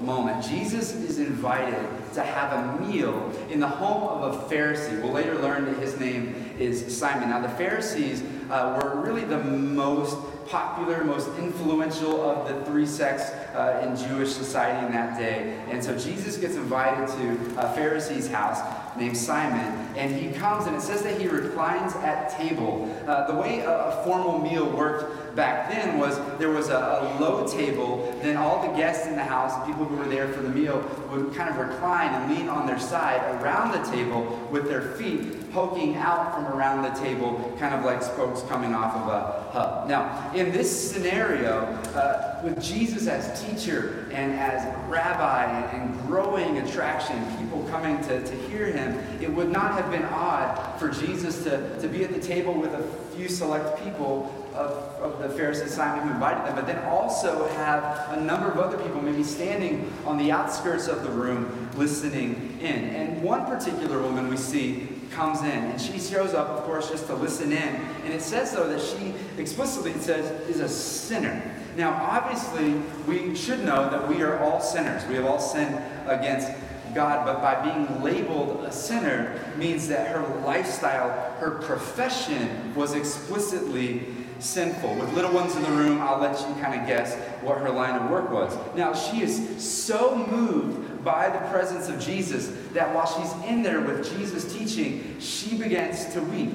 moment. 0.00 0.44
Jesus 0.44 0.94
is 0.94 1.18
invited 1.18 1.88
to 2.14 2.22
have 2.22 2.52
a 2.52 2.84
meal 2.84 3.32
in 3.50 3.60
the 3.60 3.68
home 3.68 4.02
of 4.22 4.34
a 4.34 4.54
Pharisee. 4.54 5.02
We'll 5.02 5.12
later 5.12 5.38
learn 5.38 5.64
that 5.66 5.76
his 5.78 5.98
name 5.98 6.54
is 6.58 6.96
Simon. 6.96 7.30
Now, 7.30 7.40
the 7.40 7.48
Pharisees 7.50 8.22
uh, 8.50 8.80
were 8.82 9.00
really 9.00 9.24
the 9.24 9.38
most 9.38 10.16
popular, 10.48 11.04
most 11.04 11.28
influential 11.38 12.22
of 12.22 12.48
the 12.48 12.64
three 12.64 12.86
sects 12.86 13.30
uh, 13.54 13.84
in 13.86 13.96
Jewish 14.08 14.32
society 14.32 14.86
in 14.86 14.92
that 14.92 15.18
day. 15.18 15.58
And 15.68 15.82
so 15.82 15.96
Jesus 15.98 16.36
gets 16.36 16.56
invited 16.56 17.08
to 17.18 17.58
a 17.58 17.72
Pharisee's 17.74 18.28
house 18.28 18.60
named 18.96 19.16
Simon, 19.16 19.72
and 19.96 20.14
he 20.14 20.32
comes, 20.32 20.66
and 20.66 20.74
it 20.74 20.80
says 20.80 21.02
that 21.02 21.20
he 21.20 21.28
reclines 21.28 21.94
at 21.96 22.30
table. 22.38 22.90
Uh, 23.06 23.26
the 23.26 23.34
way 23.34 23.60
a, 23.60 23.70
a 23.70 24.04
formal 24.04 24.38
meal 24.38 24.68
worked 24.70 25.36
back 25.36 25.70
then 25.70 25.98
was 25.98 26.18
there 26.38 26.50
was 26.50 26.70
a, 26.70 26.76
a, 26.76 27.20
low 27.20 27.46
table, 27.46 28.18
then 28.22 28.36
all 28.36 28.66
the 28.66 28.74
guests 28.76 29.06
in 29.06 29.14
the 29.14 29.24
house, 29.24 29.54
the 29.60 29.72
people 29.72 29.84
who 29.84 29.96
were 29.96 30.08
there 30.08 30.28
for 30.28 30.40
the 30.40 30.48
meal, 30.48 30.78
would 31.10 31.34
kind 31.34 31.50
of 31.50 31.56
recline 31.58 32.08
and 32.14 32.34
lean 32.34 32.48
on 32.48 32.66
their 32.66 32.78
side 32.78 33.20
around 33.42 33.72
the 33.72 33.90
table 33.90 34.48
with 34.50 34.66
their 34.66 34.80
feet 34.94 35.52
poking 35.52 35.96
out 35.96 36.34
from 36.34 36.46
around 36.48 36.82
the 36.82 37.00
table, 37.00 37.56
kind 37.58 37.74
of 37.74 37.82
like 37.82 38.02
spokes 38.02 38.42
coming 38.42 38.74
off 38.74 38.94
of 38.94 39.08
a 39.08 39.50
hub. 39.52 39.88
Now, 39.88 40.30
in 40.36 40.52
this 40.52 40.90
scenario, 40.90 41.64
uh, 41.94 42.40
with 42.44 42.62
Jesus 42.62 43.06
as 43.06 43.42
teacher 43.42 44.06
and 44.12 44.32
as 44.32 44.62
rabbi 44.88 45.44
and 45.70 45.98
growing 46.06 46.58
attraction, 46.58 47.24
people 47.38 47.64
coming 47.70 47.98
to, 48.02 48.22
to 48.22 48.34
hear 48.48 48.66
him, 48.66 48.98
it 49.22 49.32
would 49.32 49.50
not 49.50 49.72
have 49.72 49.90
been 49.90 50.04
odd 50.04 50.78
for 50.78 50.90
Jesus 50.90 51.42
to, 51.44 51.80
to 51.80 51.88
be 51.88 52.04
at 52.04 52.12
the 52.12 52.20
table 52.20 52.52
with 52.52 52.74
a 52.74 52.82
few 53.16 53.28
select 53.28 53.82
people 53.82 54.30
of, 54.54 54.72
of 55.00 55.18
the 55.18 55.28
Pharisee 55.40 55.68
Simon 55.68 56.06
who 56.06 56.14
invited 56.14 56.46
them, 56.46 56.54
but 56.54 56.66
then 56.66 56.84
also 56.84 57.48
have 57.48 58.12
a 58.16 58.20
number 58.20 58.50
of 58.50 58.58
other 58.58 58.76
people 58.78 59.00
maybe 59.00 59.24
standing 59.24 59.90
on 60.04 60.18
the 60.18 60.30
outskirts 60.30 60.86
of 60.86 61.02
the 61.02 61.10
room 61.10 61.70
listening 61.76 62.58
in. 62.60 62.84
And 62.94 63.22
one 63.22 63.46
particular 63.46 64.00
woman 64.00 64.28
we 64.28 64.36
see 64.36 64.88
comes 65.12 65.40
in 65.40 65.46
and 65.46 65.80
she 65.80 65.98
shows 65.98 66.34
up, 66.34 66.48
of 66.48 66.64
course, 66.64 66.90
just 66.90 67.06
to 67.06 67.14
listen 67.14 67.52
in. 67.52 67.80
And 68.06 68.14
it 68.14 68.22
says, 68.22 68.52
though, 68.52 68.68
that 68.68 68.80
she 68.80 69.12
explicitly 69.36 69.92
says 69.94 70.30
is 70.48 70.60
a 70.60 70.68
sinner. 70.68 71.42
Now, 71.76 71.92
obviously, 71.92 72.74
we 73.04 73.34
should 73.34 73.64
know 73.64 73.90
that 73.90 74.08
we 74.08 74.22
are 74.22 74.38
all 74.38 74.60
sinners. 74.60 75.04
We 75.08 75.16
have 75.16 75.24
all 75.24 75.40
sinned 75.40 75.76
against 76.06 76.48
God, 76.94 77.26
but 77.26 77.42
by 77.42 77.64
being 77.64 78.04
labeled 78.04 78.64
a 78.64 78.70
sinner 78.70 79.40
means 79.56 79.88
that 79.88 80.06
her 80.12 80.22
lifestyle, 80.46 81.34
her 81.40 81.50
profession 81.62 82.72
was 82.76 82.94
explicitly 82.94 84.06
sinful. 84.38 84.94
With 84.94 85.12
little 85.12 85.32
ones 85.32 85.56
in 85.56 85.64
the 85.64 85.72
room, 85.72 86.00
I'll 86.00 86.20
let 86.20 86.38
you 86.38 86.54
kind 86.62 86.80
of 86.80 86.86
guess 86.86 87.16
what 87.42 87.58
her 87.58 87.70
line 87.70 88.00
of 88.00 88.08
work 88.08 88.30
was. 88.30 88.56
Now, 88.76 88.94
she 88.94 89.20
is 89.20 89.60
so 89.60 90.16
moved 90.28 91.02
by 91.02 91.28
the 91.28 91.40
presence 91.48 91.88
of 91.88 91.98
Jesus 91.98 92.52
that 92.72 92.94
while 92.94 93.06
she's 93.06 93.50
in 93.50 93.64
there 93.64 93.80
with 93.80 94.08
Jesus 94.16 94.56
teaching, 94.56 95.16
she 95.18 95.58
begins 95.58 96.06
to 96.14 96.20
weep. 96.20 96.52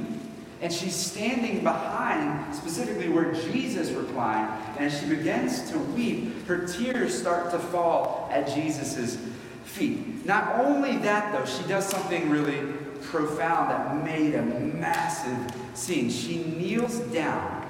And 0.62 0.72
she's 0.72 0.96
standing 0.96 1.64
behind, 1.64 2.54
specifically 2.54 3.10
where 3.10 3.34
Jesus 3.34 3.90
reclined, 3.90 4.48
And 4.78 4.92
she 4.94 5.08
begins 5.08 5.70
to 5.72 5.80
weep, 5.80 6.46
her 6.46 6.68
tears 6.68 7.20
start 7.20 7.52
to 7.52 7.60
fall 7.60 8.30
at 8.32 8.48
Jesus' 8.54 9.18
feet. 9.64 10.24
Not 10.26 10.60
only 10.60 10.98
that, 10.98 11.34
though, 11.34 11.46
she 11.46 11.68
does 11.68 11.88
something 11.88 12.30
really 12.30 12.74
profound 13.02 13.72
that 13.72 14.06
made 14.06 14.36
a 14.36 14.44
massive 14.44 15.38
scene. 15.74 16.10
She 16.10 16.44
kneels 16.44 17.00
down 17.00 17.61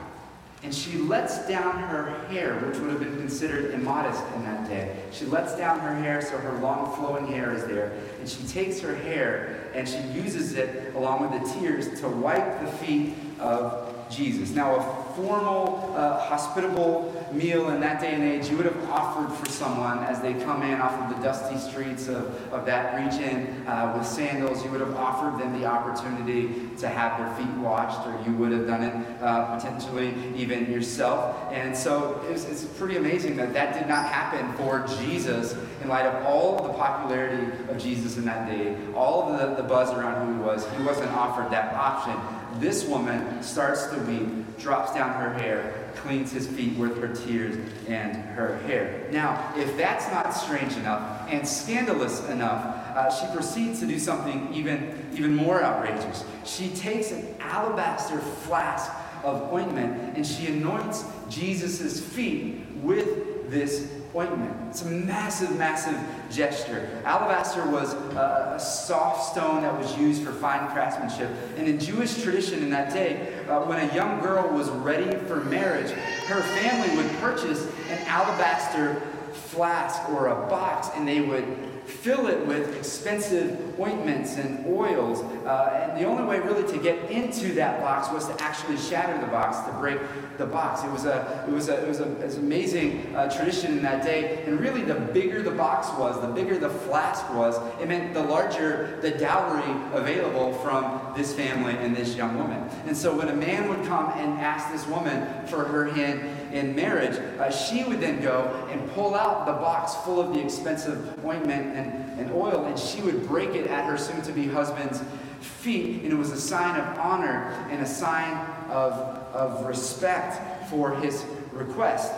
and 0.64 0.74
she 0.74 0.98
lets 0.98 1.48
down 1.48 1.80
her 1.80 2.12
hair, 2.28 2.56
which 2.60 2.78
would 2.78 2.92
have 2.92 3.00
been 3.00 3.18
considered 3.18 3.74
immodest 3.74 4.24
in 4.36 4.44
that 4.44 4.68
day. 4.68 4.96
She 5.12 5.26
lets 5.26 5.58
down 5.58 5.80
her 5.80 5.96
hair 5.96 6.22
so 6.22 6.38
her 6.38 6.54
long 6.60 6.96
flowing 6.96 7.28
hair 7.28 7.52
is 7.54 7.66
there. 7.66 7.92
And 8.20 8.30
she 8.30 8.44
takes 8.44 8.80
her 8.82 8.96
hair 8.96 9.72
and 9.74 9.88
she 9.88 10.00
uses 10.10 10.54
it 10.54 10.94
along 10.96 11.22
with 11.22 11.42
the 11.42 11.60
tears 11.60 12.00
to 12.02 12.08
wipe 12.08 12.62
the 12.62 12.72
feet 12.74 13.16
of 13.40 13.91
Jesus. 14.12 14.52
Now, 14.52 14.76
a 14.76 15.14
formal, 15.16 15.94
uh, 15.96 16.20
hospitable 16.20 17.12
meal 17.32 17.70
in 17.70 17.80
that 17.80 18.02
day 18.02 18.14
and 18.14 18.24
age, 18.24 18.50
you 18.50 18.58
would 18.58 18.66
have 18.66 18.90
offered 18.90 19.34
for 19.38 19.50
someone 19.52 20.00
as 20.00 20.22
they 20.22 20.34
come 20.34 20.62
in 20.64 20.80
off 20.82 20.94
of 20.94 21.16
the 21.16 21.24
dusty 21.24 21.58
streets 21.58 22.08
of, 22.08 22.54
of 22.54 22.66
that 22.66 23.04
region 23.04 23.66
uh, 23.68 23.94
with 23.98 24.06
sandals, 24.06 24.64
you 24.64 24.72
would 24.72 24.82
have 24.82 24.96
offered 24.96 25.40
them 25.40 25.60
the 25.60 25.66
opportunity 25.66 26.70
to 26.78 26.88
have 26.88 27.18
their 27.18 27.34
feet 27.36 27.54
washed, 27.58 28.06
or 28.08 28.30
you 28.30 28.36
would 28.38 28.52
have 28.52 28.68
done 28.68 28.84
it 28.84 29.22
uh, 29.22 29.56
potentially 29.56 30.14
even 30.36 30.72
yourself. 30.72 31.36
And 31.52 31.76
so 31.76 32.22
it's, 32.30 32.46
it's 32.46 32.64
pretty 32.64 32.98
amazing 32.98 33.38
that 33.38 33.54
that 33.54 33.74
did 33.74 33.88
not 33.88 34.06
happen 34.08 34.52
for 34.58 34.86
Jesus 35.00 35.56
in 35.82 35.88
light 35.88 36.06
of 36.06 36.26
all 36.26 36.68
the 36.68 36.74
popularity 36.74 37.52
of 37.70 37.78
Jesus 37.78 38.18
in 38.18 38.26
that 38.26 38.48
day, 38.48 38.76
all 38.96 39.32
the, 39.32 39.56
the 39.56 39.64
buzz 39.64 39.92
around 39.92 40.28
who 40.28 40.34
he 40.34 40.40
was. 40.40 40.68
He 40.78 40.84
wasn't 40.84 41.12
offered 41.12 41.52
that 41.52 41.74
option. 41.74 42.16
This 42.60 42.86
woman 42.86 43.42
starts 43.42 43.88
to 43.88 43.98
weep, 44.02 44.58
drops 44.60 44.94
down 44.94 45.14
her 45.22 45.34
hair, 45.34 45.92
cleans 45.96 46.32
his 46.32 46.48
feet 46.48 46.78
with 46.78 46.98
her 47.02 47.08
tears 47.08 47.58
and 47.88 48.16
her 48.16 48.58
hair. 48.60 49.08
Now, 49.12 49.54
if 49.56 49.78
that's 49.78 50.10
not 50.12 50.32
strange 50.32 50.76
enough 50.78 51.28
and 51.30 51.48
scandalous 51.48 52.28
enough, 52.30 52.66
uh, 52.96 53.12
she 53.12 53.34
proceeds 53.34 53.80
to 53.80 53.88
do 53.88 54.00
something 54.00 54.54
even, 54.54 55.10
even 55.14 55.36
more 55.36 55.64
outrageous. 55.64 56.24
She 56.46 56.70
takes 56.70 57.12
an 57.12 57.36
alabaster 57.40 58.20
flask 58.20 58.92
of 59.24 59.52
ointment 59.54 60.16
and 60.16 60.26
she 60.26 60.48
anoints 60.48 61.06
Jesus' 61.30 62.00
feet 62.00 62.62
with 62.82 63.52
this 63.52 63.92
ointment. 64.16 64.54
It's 64.70 64.82
a 64.82 64.88
massive, 64.88 65.58
massive 65.58 65.98
gesture. 66.30 67.02
Alabaster 67.06 67.70
was 67.70 67.94
a, 67.94 68.58
soft 68.60 69.32
stone 69.32 69.62
that 69.62 69.78
was 69.78 69.98
used 69.98 70.24
for 70.24 70.32
fine 70.32 70.70
craftsmanship. 70.70 71.30
And 71.58 71.68
in 71.68 71.80
Jewish 71.80 72.22
tradition 72.22 72.62
in 72.62 72.70
that 72.72 72.94
day, 72.94 73.34
uh, 73.48 73.62
when 73.62 73.90
a 73.90 73.96
young 73.96 74.22
girl 74.22 74.48
was 74.50 74.70
ready 74.70 75.18
for 75.28 75.44
marriage, 75.46 75.92
her 75.92 76.42
family 76.42 76.96
would 76.96 77.10
purchase 77.20 77.66
an 77.90 78.00
alabaster 78.08 79.02
flask 79.34 80.08
or 80.10 80.28
a 80.28 80.48
box 80.48 80.90
and 80.96 81.08
they 81.08 81.22
would 81.22 81.71
fill 81.86 82.28
it 82.28 82.46
with 82.46 82.76
expensive 82.78 83.80
ointments 83.80 84.38
and 84.38 84.66
oils. 84.68 85.22
Uh, 85.46 85.88
and 85.90 86.02
the 86.02 86.06
only 86.06 86.24
way 86.24 86.40
really 86.40 86.70
to 86.72 86.78
get 86.80 87.10
into 87.12 87.54
that 87.54 87.82
box 87.82 88.12
was 88.12 88.28
to 88.28 88.44
actually 88.44 88.78
shatter 88.78 89.20
the 89.20 89.32
box, 89.32 89.60
to 89.68 89.78
break 89.80 90.00
the 90.38 90.46
box. 90.46 90.84
It 90.84 90.92
was 90.92 91.06
a, 91.06 91.46
it 91.48 91.52
was 91.52 91.70
a, 91.70 91.84
it 91.84 91.88
was 91.88 92.00
a, 92.00 92.22
it 92.22 92.26
was 92.26 92.36
an 92.36 92.44
amazing 92.44 93.16
uh, 93.16 93.30
tradition 93.30 93.74
in 93.74 93.84
that 93.84 94.04
day. 94.04 94.44
And 94.46 94.60
really, 94.60 94.82
the 94.84 94.96
bigger 94.96 95.42
the 95.42 95.52
box 95.52 95.90
was, 95.98 96.20
the 96.22 96.28
bigger 96.28 96.58
the 96.58 96.70
flask 96.70 97.28
was, 97.34 97.58
it 97.82 97.88
meant 97.88 98.14
the 98.14 98.24
larger 98.24 99.00
the 99.02 99.12
dowry 99.12 99.72
available 99.94 100.54
from 100.54 101.14
this 101.16 101.34
family 101.34 101.74
and 101.78 101.96
this 101.96 102.16
young 102.16 102.38
woman. 102.38 102.70
And 102.86 102.96
so 102.96 103.16
when 103.16 103.30
a 103.30 103.36
man 103.36 103.70
would 103.70 103.86
come 103.86 104.12
and 104.12 104.40
ask 104.40 104.72
this 104.72 104.88
woman 104.88 105.46
for 105.48 105.64
her 105.64 105.92
hand 105.92 106.41
in 106.54 106.76
marriage, 106.76 107.18
uh, 107.40 107.52
she 107.52 107.84
would 107.84 108.00
then 108.00 108.22
go 108.22 108.68
and 108.72 108.92
pull 108.92 109.16
out 109.16 109.46
the 109.46 109.54
box 109.54 109.96
full 110.06 110.20
of 110.20 110.34
the 110.34 110.44
expensive 110.44 111.24
ointment 111.26 111.76
and, 111.76 112.20
and 112.20 112.32
oil, 112.32 112.66
and 112.66 112.78
she 112.78 113.02
would 113.02 113.28
break 113.28 113.50
it 113.56 113.68
at 113.68 113.86
her 113.86 113.98
soon 113.98 114.22
to 114.24 114.32
be 114.32 114.48
husband's 114.48 115.02
feet. 115.42 116.04
And 116.04 116.12
it 116.12 116.16
was 116.16 116.32
a 116.32 116.40
sign 116.40 116.80
of 116.80 117.00
honor 117.00 117.52
and 117.70 117.82
a 117.82 117.88
sign 117.88 118.34
of, 118.70 118.94
of 119.34 119.66
respect 119.66 120.70
for 120.70 120.96
his 120.98 121.24
request. 121.52 122.14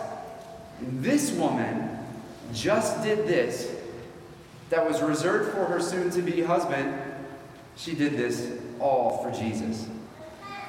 And 0.80 1.02
this 1.02 1.32
woman 1.32 1.98
just 2.52 3.02
did 3.02 3.26
this 3.26 3.70
that 4.70 4.86
was 4.86 5.02
reserved 5.02 5.52
for 5.52 5.64
her 5.66 5.80
soon 5.80 6.10
to 6.10 6.22
be 6.22 6.42
husband. 6.42 7.00
She 7.76 7.94
did 7.94 8.16
this 8.16 8.52
all 8.80 9.22
for 9.22 9.30
Jesus. 9.30 9.88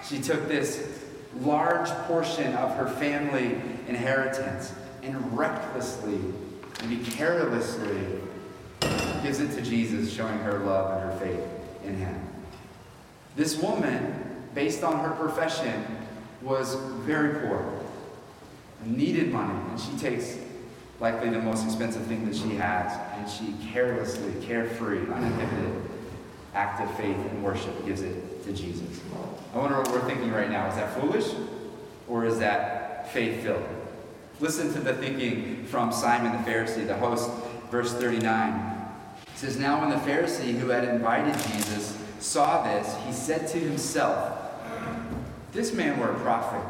She 0.07 0.19
took 0.19 0.47
this 0.47 0.94
large 1.41 1.89
portion 2.07 2.53
of 2.55 2.75
her 2.75 2.87
family 2.87 3.61
inheritance 3.87 4.73
and 5.03 5.37
recklessly, 5.37 6.19
maybe 6.81 7.03
carelessly, 7.03 8.21
gives 9.23 9.39
it 9.39 9.53
to 9.55 9.61
Jesus, 9.61 10.11
showing 10.11 10.37
her 10.39 10.59
love 10.59 11.01
and 11.01 11.11
her 11.11 11.19
faith 11.19 11.43
in 11.83 11.95
him. 11.95 12.21
This 13.35 13.57
woman, 13.57 14.43
based 14.53 14.83
on 14.83 14.99
her 15.03 15.11
profession, 15.11 15.85
was 16.41 16.75
very 17.05 17.47
poor, 17.47 17.81
needed 18.85 19.31
money, 19.31 19.59
and 19.69 19.79
she 19.79 19.91
takes 19.97 20.37
likely 20.99 21.29
the 21.29 21.39
most 21.39 21.65
expensive 21.65 22.05
thing 22.05 22.25
that 22.25 22.35
she 22.35 22.55
has, 22.55 22.97
and 23.17 23.29
she 23.29 23.53
carelessly, 23.71 24.33
carefree, 24.45 25.01
uninhibited, 25.11 25.81
act 26.53 26.81
of 26.81 26.95
faith 26.95 27.17
and 27.17 27.43
worship 27.43 27.85
gives 27.85 28.01
it 28.01 28.23
to 28.45 28.53
Jesus. 28.53 29.01
I 29.53 29.57
wonder 29.57 29.77
what 29.77 29.91
we're 29.91 30.07
thinking 30.07 30.31
right 30.31 30.49
now. 30.49 30.67
Is 30.69 30.75
that 30.75 30.99
foolish 30.99 31.33
or 32.07 32.25
is 32.25 32.39
that 32.39 33.11
faith 33.11 33.43
filled? 33.43 33.63
Listen 34.39 34.71
to 34.73 34.79
the 34.79 34.93
thinking 34.93 35.65
from 35.65 35.91
Simon 35.91 36.31
the 36.31 36.49
Pharisee, 36.49 36.85
the 36.85 36.95
host, 36.95 37.29
verse 37.71 37.93
39. 37.93 38.53
It 39.21 39.37
says, 39.37 39.57
Now 39.57 39.81
when 39.81 39.89
the 39.89 39.95
Pharisee 39.97 40.57
who 40.57 40.69
had 40.69 40.83
invited 40.83 41.33
Jesus 41.51 41.97
saw 42.19 42.63
this, 42.63 42.95
he 43.05 43.13
said 43.13 43.47
to 43.49 43.59
himself, 43.59 44.37
This 45.51 45.73
man 45.73 45.99
were 45.99 46.11
a 46.11 46.19
prophet. 46.19 46.61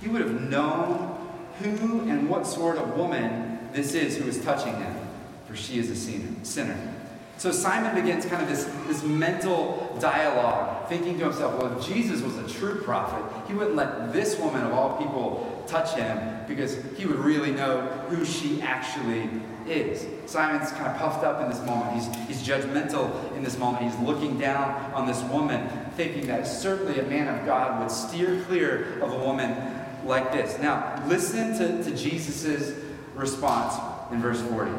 He 0.00 0.08
would 0.08 0.20
have 0.20 0.48
known 0.48 1.16
who 1.58 2.08
and 2.08 2.28
what 2.28 2.46
sort 2.46 2.78
of 2.78 2.96
woman 2.96 3.58
this 3.72 3.94
is 3.94 4.16
who 4.16 4.28
is 4.28 4.42
touching 4.42 4.74
him, 4.74 4.94
for 5.46 5.56
she 5.56 5.78
is 5.78 5.90
a 5.90 6.44
sinner. 6.44 6.76
So 7.40 7.52
Simon 7.52 7.94
begins 7.94 8.26
kind 8.26 8.42
of 8.42 8.50
this, 8.50 8.66
this 8.86 9.02
mental 9.02 9.96
dialogue, 9.98 10.86
thinking 10.90 11.18
to 11.20 11.24
himself, 11.24 11.58
well, 11.58 11.74
if 11.74 11.86
Jesus 11.86 12.20
was 12.20 12.36
a 12.36 12.46
true 12.46 12.82
prophet, 12.82 13.24
he 13.48 13.54
wouldn't 13.54 13.76
let 13.76 14.12
this 14.12 14.38
woman 14.38 14.62
of 14.62 14.74
all 14.74 14.98
people 14.98 15.64
touch 15.66 15.94
him 15.94 16.44
because 16.46 16.76
he 16.98 17.06
would 17.06 17.16
really 17.16 17.50
know 17.50 17.80
who 18.10 18.26
she 18.26 18.60
actually 18.60 19.30
is. 19.66 20.06
Simon's 20.30 20.70
kind 20.72 20.88
of 20.88 20.98
puffed 20.98 21.24
up 21.24 21.40
in 21.40 21.48
this 21.48 21.64
moment. 21.64 21.94
He's, 21.94 22.28
he's 22.28 22.46
judgmental 22.46 23.34
in 23.34 23.42
this 23.42 23.56
moment. 23.56 23.90
He's 23.90 23.98
looking 24.06 24.38
down 24.38 24.92
on 24.92 25.06
this 25.06 25.22
woman, 25.22 25.66
thinking 25.96 26.26
that 26.26 26.46
certainly 26.46 27.00
a 27.00 27.04
man 27.04 27.26
of 27.26 27.46
God 27.46 27.80
would 27.80 27.90
steer 27.90 28.44
clear 28.48 29.00
of 29.00 29.14
a 29.14 29.18
woman 29.18 29.56
like 30.04 30.30
this. 30.30 30.58
Now, 30.60 31.02
listen 31.08 31.56
to, 31.56 31.82
to 31.84 31.96
Jesus' 31.96 32.78
response 33.14 33.80
in 34.12 34.20
verse 34.20 34.42
40. 34.42 34.72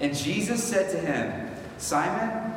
And 0.00 0.14
Jesus 0.14 0.62
said 0.62 0.90
to 0.90 0.98
him, 0.98 1.50
Simon, 1.78 2.52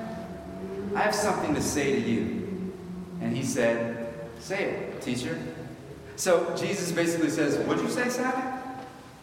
I 0.96 1.01
have 1.01 1.15
something 1.15 1.53
to 1.55 1.62
say 1.62 2.01
to 2.01 2.10
you. 2.10 2.74
And 3.22 3.36
he 3.36 3.43
said, 3.43 4.13
Say 4.39 4.63
it, 4.63 5.01
teacher. 5.01 5.38
So 6.15 6.55
Jesus 6.55 6.91
basically 6.91 7.29
says, 7.29 7.58
What'd 7.65 7.84
you 7.84 7.89
say, 7.89 8.10
Simon? 8.10 8.43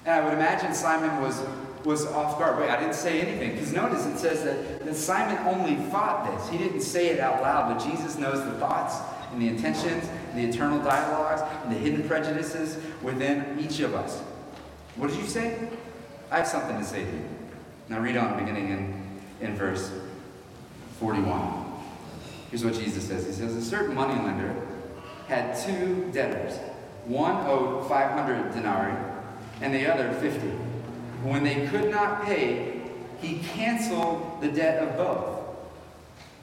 And 0.04 0.14
I 0.14 0.24
would 0.24 0.34
imagine 0.34 0.72
Simon 0.74 1.20
was, 1.20 1.42
was 1.84 2.06
off 2.06 2.38
guard. 2.38 2.58
Wait, 2.58 2.70
I 2.70 2.78
didn't 2.78 2.94
say 2.94 3.20
anything. 3.20 3.52
Because 3.52 3.72
notice 3.72 4.06
it 4.06 4.18
says 4.18 4.44
that, 4.44 4.84
that 4.84 4.94
Simon 4.94 5.38
only 5.46 5.76
thought 5.90 6.30
this. 6.30 6.48
He 6.48 6.58
didn't 6.58 6.82
say 6.82 7.08
it 7.08 7.20
out 7.20 7.42
loud, 7.42 7.74
but 7.74 7.84
Jesus 7.84 8.16
knows 8.16 8.44
the 8.44 8.58
thoughts 8.58 8.96
and 9.32 9.42
the 9.42 9.48
intentions 9.48 10.08
and 10.30 10.38
the 10.38 10.48
eternal 10.48 10.78
dialogues 10.78 11.42
and 11.64 11.74
the 11.74 11.78
hidden 11.78 12.06
prejudices 12.06 12.78
within 13.02 13.58
each 13.58 13.80
of 13.80 13.94
us. 13.94 14.20
What 14.96 15.10
did 15.10 15.18
you 15.18 15.26
say? 15.26 15.68
I 16.30 16.38
have 16.38 16.46
something 16.46 16.78
to 16.78 16.84
say 16.84 17.04
to 17.04 17.10
you. 17.10 17.28
Now 17.88 18.00
read 18.00 18.16
on, 18.16 18.38
beginning 18.38 18.68
in, 18.70 19.20
in 19.40 19.56
verse 19.56 19.92
41. 20.98 21.64
Here's 22.50 22.64
what 22.64 22.74
Jesus 22.74 23.06
says 23.06 23.26
He 23.26 23.32
says, 23.32 23.54
A 23.54 23.62
certain 23.62 23.94
moneylender 23.94 24.54
had 25.28 25.56
two 25.64 26.10
debtors. 26.12 26.58
One 27.06 27.46
owed 27.46 27.88
500 27.88 28.52
denarii, 28.52 28.96
and 29.60 29.74
the 29.74 29.86
other 29.86 30.12
50. 30.14 30.48
When 31.22 31.44
they 31.44 31.66
could 31.68 31.90
not 31.90 32.24
pay, 32.24 32.82
he 33.20 33.38
canceled 33.38 34.38
the 34.40 34.48
debt 34.48 34.82
of 34.82 34.96
both. 34.96 35.36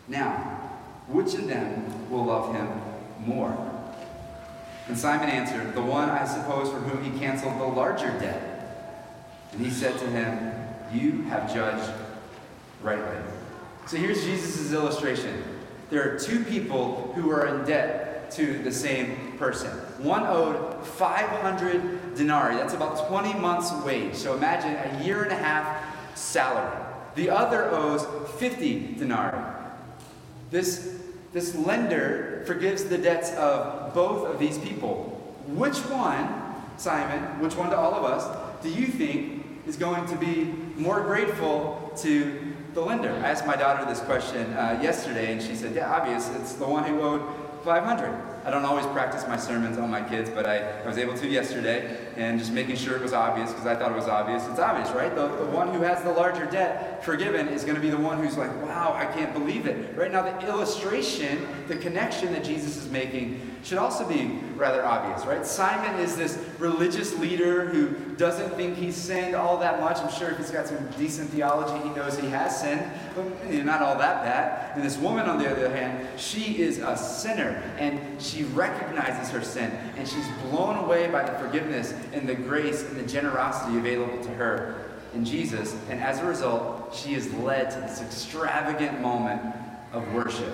Now, 0.08 0.60
which 1.08 1.34
of 1.34 1.48
them 1.48 2.10
will 2.10 2.26
love 2.26 2.54
him 2.56 2.70
more? 3.26 3.58
And 4.88 4.98
Simon 4.98 5.30
answered, 5.30 5.74
The 5.76 5.82
one, 5.82 6.10
I 6.10 6.26
suppose, 6.26 6.70
for 6.70 6.80
whom 6.80 7.04
he 7.04 7.18
canceled 7.20 7.60
the 7.60 7.66
larger 7.66 8.18
debt. 8.20 8.94
And 9.52 9.62
he 9.62 9.70
said 9.70 9.98
to 10.00 10.06
him, 10.08 10.53
you 10.94 11.24
have 11.24 11.54
judged 11.54 11.92
rightly. 12.82 13.18
So 13.88 13.98
here's 13.98 14.24
Jesus' 14.24 14.72
illustration. 14.72 15.44
There 15.90 16.14
are 16.14 16.20
two 16.20 16.44
people 16.44 17.12
who 17.16 17.30
are 17.32 17.48
in 17.48 17.66
debt 17.66 18.32
to 18.32 18.58
the 18.64 18.72
same 18.72 19.38
person. 19.38 19.70
One 20.00 20.26
owed 20.26 20.86
500 20.86 22.16
denarii. 22.16 22.56
That's 22.56 22.74
about 22.74 23.08
20 23.08 23.34
months' 23.40 23.72
wage. 23.86 24.16
So 24.16 24.36
imagine 24.36 24.76
a 24.76 25.04
year 25.04 25.24
and 25.24 25.32
a 25.32 25.36
half 25.36 26.18
salary. 26.18 26.78
The 27.16 27.30
other 27.30 27.70
owes 27.70 28.06
50 28.40 28.96
denarii. 28.96 29.44
This, 30.50 31.00
this 31.32 31.56
lender 31.56 32.44
forgives 32.46 32.86
the 32.86 32.98
debts 32.98 33.32
of 33.34 33.94
both 33.94 34.28
of 34.28 34.40
these 34.40 34.58
people. 34.58 35.10
Which 35.48 35.78
one, 35.78 36.28
Simon, 36.78 37.40
which 37.40 37.56
one 37.56 37.70
to 37.70 37.78
all 37.78 37.94
of 37.94 38.04
us, 38.04 38.64
do 38.64 38.70
you 38.70 38.88
think 38.88 39.46
is 39.68 39.78
going 39.78 40.06
to 40.08 40.16
be 40.16 40.54
more 40.76 41.02
grateful 41.02 41.92
to 41.98 42.54
the 42.74 42.82
lender? 42.82 43.12
I 43.12 43.30
asked 43.30 43.46
my 43.46 43.56
daughter 43.56 43.86
this 43.86 44.02
question 44.02 44.54
uh, 44.54 44.80
yesterday, 44.82 45.32
and 45.32 45.42
she 45.42 45.56
said, 45.56 45.76
Yeah, 45.76 45.94
obvious. 45.94 46.30
It's 46.36 46.54
the 46.54 46.68
one 46.68 46.84
who 46.84 47.02
owed 47.02 47.22
500. 47.64 48.33
I 48.46 48.52
don't 48.52 48.66
always 48.66 48.86
practice 48.88 49.26
my 49.28 49.38
sermons 49.38 49.78
on 49.78 49.90
my 49.90 50.02
kids, 50.02 50.30
but 50.30 50.46
I, 50.46 50.82
I 50.82 50.86
was 50.86 50.98
able 50.98 51.14
to 51.18 51.28
yesterday, 51.28 51.98
and 52.18 52.38
just 52.38 52.52
making 52.52 52.76
sure 52.76 52.96
it 52.96 53.02
was 53.02 53.14
obvious 53.14 53.52
because 53.52 53.66
I 53.66 53.76
thought 53.76 53.92
it 53.92 53.96
was 53.96 54.08
obvious. 54.08 54.46
It's 54.48 54.60
obvious, 54.60 54.90
right? 54.92 55.16
The, 55.16 55.28
the 55.28 55.46
one 55.46 55.74
who 55.74 55.82
has 55.82 56.04
the 56.04 56.12
larger 56.12 56.46
debt 56.46 57.04
forgiven 57.06 57.48
is 57.48 57.64
going 57.64 57.76
to 57.76 57.82
be 57.82 57.90
the 57.90 57.98
one 57.98 58.22
who's 58.22 58.38
like, 58.38 58.54
wow, 58.62 58.94
I 58.94 59.06
can't 59.06 59.34
believe 59.34 59.66
it. 59.66 59.96
Right 59.98 60.12
now, 60.12 60.24
the 60.24 60.48
illustration, 60.48 61.48
the 61.68 61.78
connection 61.78 62.34
that 62.34 62.44
Jesus 62.44 62.78
is 62.78 62.90
making 62.90 63.40
should 63.64 63.78
also 63.78 64.08
be 64.08 64.40
rather 64.56 64.86
obvious, 64.86 65.26
right? 65.26 65.46
Simon 65.46 66.00
is 66.02 66.18
this 66.18 66.38
religious 66.60 67.18
leader 67.18 67.66
who 67.66 67.92
doesn't 68.16 68.54
think 68.56 68.78
he's 68.78 68.96
sinned 68.96 69.36
all 69.36 69.58
that 69.58 69.80
much. 69.80 69.98
I'm 69.98 70.12
sure 70.12 70.32
if 70.32 70.38
he's 70.38 70.52
got 70.52 70.68
some 70.68 70.86
decent 70.98 71.30
theology, 71.30 71.82
he 71.88 71.96
knows 71.96 72.20
he 72.20 72.28
has 72.28 72.60
sinned, 72.60 72.84
but 73.16 73.50
not 73.50 73.82
all 73.82 73.98
that 73.98 74.24
bad. 74.24 74.76
And 74.76 74.84
this 74.84 74.98
woman, 74.98 75.28
on 75.28 75.38
the 75.38 75.50
other 75.50 75.74
hand, 75.74 76.08
she 76.20 76.62
is 76.62 76.80
a 76.80 76.98
sinner, 76.98 77.64
and 77.78 78.22
she 78.22 78.33
recognizes 78.42 79.30
her 79.32 79.44
sin, 79.44 79.70
and 79.96 80.08
she's 80.08 80.28
blown 80.50 80.78
away 80.78 81.12
by 81.12 81.24
the 81.24 81.38
forgiveness 81.38 81.94
and 82.14 82.28
the 82.28 82.34
grace 82.34 82.82
and 82.82 82.98
the 82.98 83.06
generosity 83.06 83.78
available 83.78 84.24
to 84.24 84.30
her 84.32 84.94
in 85.14 85.24
Jesus. 85.24 85.76
And 85.90 86.00
as 86.02 86.20
a 86.20 86.26
result, 86.26 86.96
she 86.96 87.14
is 87.14 87.32
led 87.36 87.70
to 87.70 87.80
this 87.82 88.02
extravagant 88.02 89.00
moment 89.00 89.42
of 89.92 90.12
worship. 90.14 90.50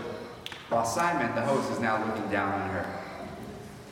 While 0.68 0.86
Simon, 0.86 1.34
the 1.36 1.42
host, 1.42 1.72
is 1.72 1.80
now 1.80 2.06
looking 2.06 2.30
down 2.30 2.62
on 2.62 2.70
her. 2.72 3.00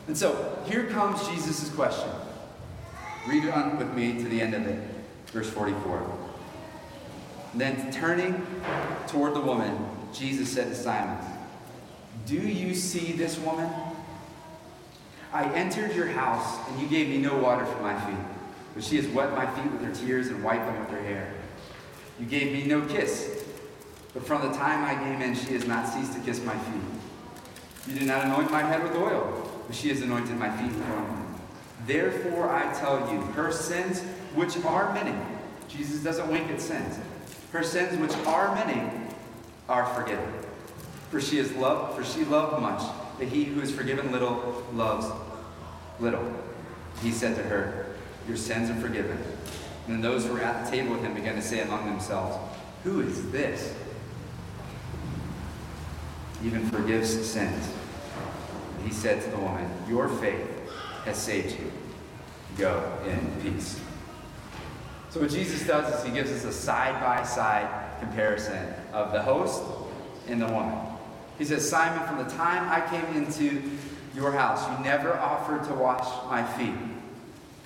And 0.07 0.17
so 0.17 0.61
here 0.67 0.87
comes 0.87 1.25
Jesus' 1.29 1.69
question. 1.69 2.09
Read 3.27 3.45
it 3.45 3.53
on 3.53 3.77
with 3.77 3.93
me 3.93 4.17
to 4.17 4.23
the 4.23 4.41
end 4.41 4.53
of 4.53 4.65
it, 4.67 4.81
verse 5.27 5.49
44. 5.49 6.17
Then 7.55 7.91
turning 7.91 8.45
toward 9.07 9.33
the 9.33 9.41
woman, 9.41 9.77
Jesus 10.13 10.51
said 10.51 10.69
to 10.69 10.75
Simon, 10.75 11.17
Do 12.27 12.35
you 12.35 12.75
see 12.75 13.13
this 13.13 13.39
woman? 13.39 13.69
I 15.31 15.45
entered 15.53 15.95
your 15.95 16.07
house, 16.07 16.57
and 16.67 16.81
you 16.81 16.87
gave 16.87 17.07
me 17.07 17.19
no 17.19 17.37
water 17.37 17.65
for 17.65 17.81
my 17.81 17.97
feet, 18.01 18.17
but 18.73 18.83
she 18.83 18.97
has 18.97 19.07
wet 19.07 19.31
my 19.33 19.45
feet 19.45 19.71
with 19.71 19.81
her 19.81 19.93
tears 19.93 20.27
and 20.27 20.43
wiped 20.43 20.65
them 20.65 20.77
with 20.79 20.89
her 20.89 21.01
hair. 21.01 21.33
You 22.19 22.25
gave 22.25 22.51
me 22.51 22.65
no 22.65 22.81
kiss, 22.85 23.45
but 24.13 24.25
from 24.25 24.41
the 24.41 24.57
time 24.57 24.83
I 24.83 25.01
came 25.01 25.21
in, 25.21 25.35
she 25.35 25.53
has 25.53 25.65
not 25.65 25.87
ceased 25.87 26.13
to 26.13 26.19
kiss 26.19 26.43
my 26.43 26.57
feet. 26.57 26.81
You 27.87 27.99
did 27.99 28.07
not 28.07 28.25
anoint 28.25 28.51
my 28.51 28.61
head 28.61 28.83
with 28.83 28.95
oil, 28.95 29.49
but 29.65 29.75
she 29.75 29.87
has 29.87 30.01
anointed 30.01 30.37
my 30.37 30.49
feet 30.57 30.73
with 30.73 30.89
oil. 30.89 31.17
Therefore, 31.85 32.49
I 32.49 32.73
tell 32.73 33.09
you, 33.13 33.21
her 33.21 33.53
sins, 33.53 34.01
which 34.35 34.57
are 34.65 34.93
many, 34.93 35.15
Jesus 35.69 36.03
doesn't 36.03 36.29
wink 36.29 36.49
at 36.49 36.59
sins, 36.59 36.99
her 37.53 37.63
sins, 37.63 37.97
which 37.99 38.13
are 38.27 38.53
many, 38.53 38.81
are 39.69 39.85
forgiven. 39.93 40.27
For 41.09 41.21
she 41.21 41.37
is 41.37 41.53
loved, 41.53 41.95
for 41.95 42.03
she 42.03 42.25
loved 42.25 42.61
much, 42.61 42.81
that 43.19 43.29
he 43.29 43.45
who 43.45 43.61
is 43.61 43.71
forgiven 43.71 44.11
little 44.11 44.65
loves 44.73 45.07
little. 45.99 46.25
He 47.01 47.11
said 47.11 47.35
to 47.35 47.43
her, 47.43 47.95
Your 48.27 48.37
sins 48.37 48.69
are 48.69 48.75
forgiven. 48.75 49.17
And 49.85 49.95
then 49.95 50.01
those 50.01 50.25
who 50.25 50.33
were 50.33 50.41
at 50.41 50.65
the 50.65 50.71
table 50.71 50.93
with 50.93 51.01
him 51.01 51.13
began 51.13 51.35
to 51.35 51.41
say 51.41 51.61
among 51.61 51.85
themselves, 51.85 52.37
Who 52.83 53.01
is 53.01 53.31
this? 53.31 53.73
Even 56.43 56.69
forgives 56.69 57.09
sins. 57.25 57.71
He 58.83 58.91
said 58.91 59.21
to 59.23 59.29
the 59.29 59.37
woman, 59.37 59.69
Your 59.87 60.09
faith 60.09 60.47
has 61.05 61.17
saved 61.17 61.57
you. 61.59 61.71
Go 62.57 62.99
in 63.05 63.41
peace. 63.41 63.79
So, 65.09 65.21
what 65.21 65.29
Jesus 65.29 65.65
does 65.65 65.93
is 65.93 66.05
he 66.05 66.11
gives 66.11 66.31
us 66.31 66.43
a 66.43 66.51
side 66.51 66.99
by 67.01 67.23
side 67.23 67.99
comparison 67.99 68.73
of 68.93 69.13
the 69.13 69.21
host 69.21 69.63
and 70.27 70.41
the 70.41 70.47
woman. 70.47 70.86
He 71.37 71.45
says, 71.45 71.69
Simon, 71.69 72.07
from 72.07 72.17
the 72.17 72.31
time 72.35 72.67
I 72.69 72.87
came 72.89 73.15
into 73.15 73.61
your 74.15 74.31
house, 74.31 74.67
you 74.69 74.83
never 74.83 75.13
offered 75.17 75.63
to 75.65 75.73
wash 75.73 76.07
my 76.29 76.43
feet. 76.43 76.73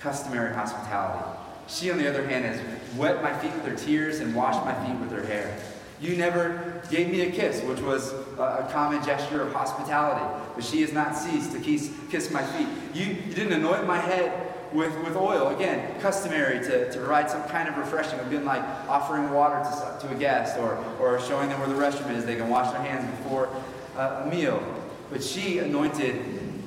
Customary 0.00 0.54
hospitality. 0.54 1.38
She, 1.68 1.90
on 1.90 1.98
the 1.98 2.08
other 2.08 2.26
hand, 2.26 2.44
has 2.44 2.60
wet 2.96 3.22
my 3.22 3.36
feet 3.38 3.52
with 3.54 3.64
her 3.64 3.76
tears 3.76 4.20
and 4.20 4.34
washed 4.34 4.64
my 4.64 4.74
feet 4.86 4.98
with 5.00 5.10
her 5.12 5.24
hair. 5.24 5.56
You 6.00 6.16
never 6.16 6.82
gave 6.90 7.10
me 7.10 7.22
a 7.22 7.30
kiss, 7.30 7.62
which 7.62 7.80
was 7.80 8.12
a 8.12 8.68
common 8.72 9.02
gesture 9.04 9.40
of 9.40 9.52
hospitality, 9.52 10.24
but 10.54 10.64
she 10.64 10.82
has 10.82 10.92
not 10.92 11.16
ceased 11.16 11.52
to 11.52 11.60
kiss, 11.60 11.92
kiss 12.10 12.30
my 12.30 12.42
feet. 12.42 12.66
You, 12.92 13.14
you 13.14 13.34
didn't 13.34 13.52
anoint 13.52 13.86
my 13.86 13.98
head 13.98 14.51
with, 14.74 14.96
with 15.04 15.16
oil. 15.16 15.48
Again, 15.48 16.00
customary 16.00 16.58
to, 16.60 16.90
to 16.90 16.98
provide 16.98 17.30
some 17.30 17.42
kind 17.44 17.68
of 17.68 17.76
refreshing. 17.76 18.18
It 18.18 18.22
would 18.22 18.30
been 18.30 18.44
like 18.44 18.62
offering 18.88 19.30
water 19.30 19.62
to, 19.62 20.06
to 20.06 20.14
a 20.14 20.18
guest 20.18 20.58
or, 20.58 20.82
or 21.00 21.20
showing 21.20 21.48
them 21.48 21.60
where 21.60 21.68
the 21.68 21.74
restroom 21.74 22.14
is. 22.16 22.24
They 22.24 22.36
can 22.36 22.48
wash 22.48 22.72
their 22.72 22.82
hands 22.82 23.08
before 23.18 23.48
uh, 23.96 24.22
a 24.24 24.30
meal. 24.30 24.62
But 25.10 25.22
she 25.22 25.58
anointed 25.58 26.24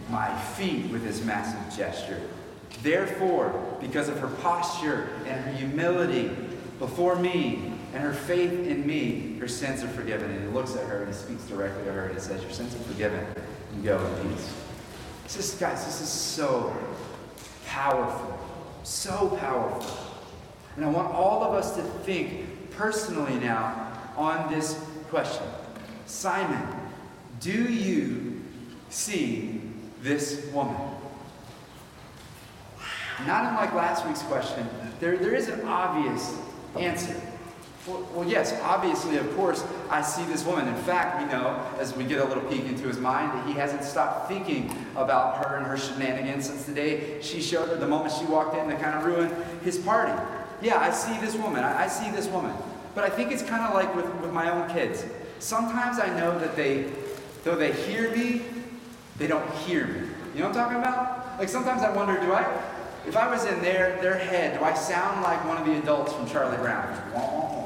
my 0.10 0.36
feet 0.40 0.92
with 0.92 1.04
this 1.04 1.24
massive 1.24 1.76
gesture. 1.76 2.22
Therefore, 2.84 3.78
because 3.82 4.10
of 4.10 4.20
her 4.20 4.28
posture 4.28 5.10
and 5.26 5.44
her 5.44 5.52
humility 5.54 6.30
before 6.78 7.16
me 7.16 7.72
and 7.94 8.04
her 8.04 8.14
faith 8.14 8.52
in 8.52 8.86
me, 8.86 9.38
her 9.40 9.48
sins 9.48 9.84
are 9.84 9.88
forgiven. 9.88 10.30
And 10.30 10.42
he 10.42 10.50
looks 10.50 10.76
at 10.76 10.86
her 10.88 11.04
and 11.04 11.08
he 11.08 11.14
speaks 11.14 11.44
directly 11.46 11.86
to 11.86 11.92
her 11.92 12.06
and 12.06 12.14
he 12.14 12.20
says, 12.20 12.42
Your 12.44 12.52
sins 12.52 12.76
are 12.76 12.80
forgiven. 12.80 13.26
And 13.74 13.84
go 13.84 13.98
in 14.06 14.30
peace. 14.30 14.54
This 15.24 15.38
is, 15.38 15.60
guys, 15.60 15.86
this 15.86 16.02
is 16.02 16.10
so 16.10 16.76
powerful. 17.76 18.40
So 18.84 19.36
powerful. 19.42 19.86
And 20.78 20.86
I 20.86 20.90
want 20.90 21.14
all 21.14 21.44
of 21.44 21.54
us 21.54 21.76
to 21.76 21.82
think 21.82 22.72
personally 22.72 23.36
now 23.36 23.92
on 24.16 24.52
this 24.52 24.82
question 25.10 25.46
Simon, 26.06 26.66
do 27.42 27.52
you 27.52 28.42
see 28.90 29.62
this 30.02 30.46
woman? 30.54 30.78
Not 33.28 33.46
unlike 33.46 33.74
last 33.74 34.06
week's 34.06 34.24
question, 34.24 34.68
there, 35.02 35.18
there 35.18 35.34
is 35.34 35.50
an 35.50 35.62
obvious 35.68 36.38
answer. 36.78 37.16
Well, 37.88 38.08
well, 38.16 38.28
yes, 38.28 38.60
obviously, 38.64 39.18
of 39.18 39.36
course, 39.36 39.64
I 39.92 40.02
see 40.02 40.26
this 40.26 40.44
woman. 40.44 40.68
In 40.68 40.76
fact, 40.76 41.22
we 41.22 41.32
know, 41.32 41.64
as 41.78 41.96
we 41.96 42.04
get 42.04 42.20
a 42.20 42.26
little 42.26 42.44
peek 42.44 42.66
into 42.66 42.88
his 42.88 42.98
mind, 42.98 43.38
that 43.38 43.46
he 43.46 43.54
hasn't 43.54 43.84
stopped 43.84 44.28
thinking 44.28 44.76
about 44.96 45.46
her 45.46 45.58
and 45.58 45.68
her 45.68 45.78
shenanigans 45.78 46.48
since 46.48 46.64
the 46.66 46.74
day 46.74 47.22
she 47.22 47.42
showed 47.42 47.70
her, 47.70 47.76
the 47.76 47.88
moment 47.88 48.12
she 48.12 48.26
walked 48.26 48.58
in 48.58 48.68
to 48.70 48.76
kind 48.78 48.96
of 48.96 49.06
ruin 49.06 49.32
his 49.64 49.78
party. 49.78 50.20
Yeah, 50.64 50.80
I 50.80 50.90
see 50.90 51.16
this 51.20 51.36
woman. 51.36 51.64
I, 51.64 51.84
I 51.84 51.88
see 51.88 52.10
this 52.10 52.28
woman. 52.28 52.56
But 52.96 53.04
I 53.04 53.10
think 53.10 53.32
it's 53.32 53.44
kind 53.44 53.64
of 53.64 53.76
like 53.76 53.94
with, 53.96 54.12
with 54.16 54.32
my 54.32 54.50
own 54.50 54.68
kids. 54.74 55.06
Sometimes 55.38 56.00
I 56.00 56.08
know 56.20 56.40
that 56.40 56.56
they, 56.56 56.92
though 57.44 57.56
they 57.56 57.72
hear 57.72 58.10
me, 58.16 58.42
they 59.18 59.28
don't 59.28 59.48
hear 59.58 59.86
me. 59.86 60.08
You 60.34 60.42
know 60.42 60.48
what 60.48 60.58
I'm 60.58 60.64
talking 60.64 60.78
about? 60.78 61.38
Like 61.38 61.50
sometimes 61.50 61.84
I 61.84 61.92
wonder, 61.92 62.20
do 62.20 62.34
I, 62.34 62.62
if 63.08 63.16
I 63.16 63.30
was 63.30 63.46
in 63.46 63.62
their, 63.62 64.02
their 64.02 64.18
head, 64.18 64.58
do 64.58 64.66
I 64.66 64.74
sound 64.74 65.22
like 65.22 65.46
one 65.46 65.58
of 65.58 65.66
the 65.68 65.78
adults 65.78 66.14
from 66.14 66.28
Charlie 66.28 66.58
Brown? 66.58 67.64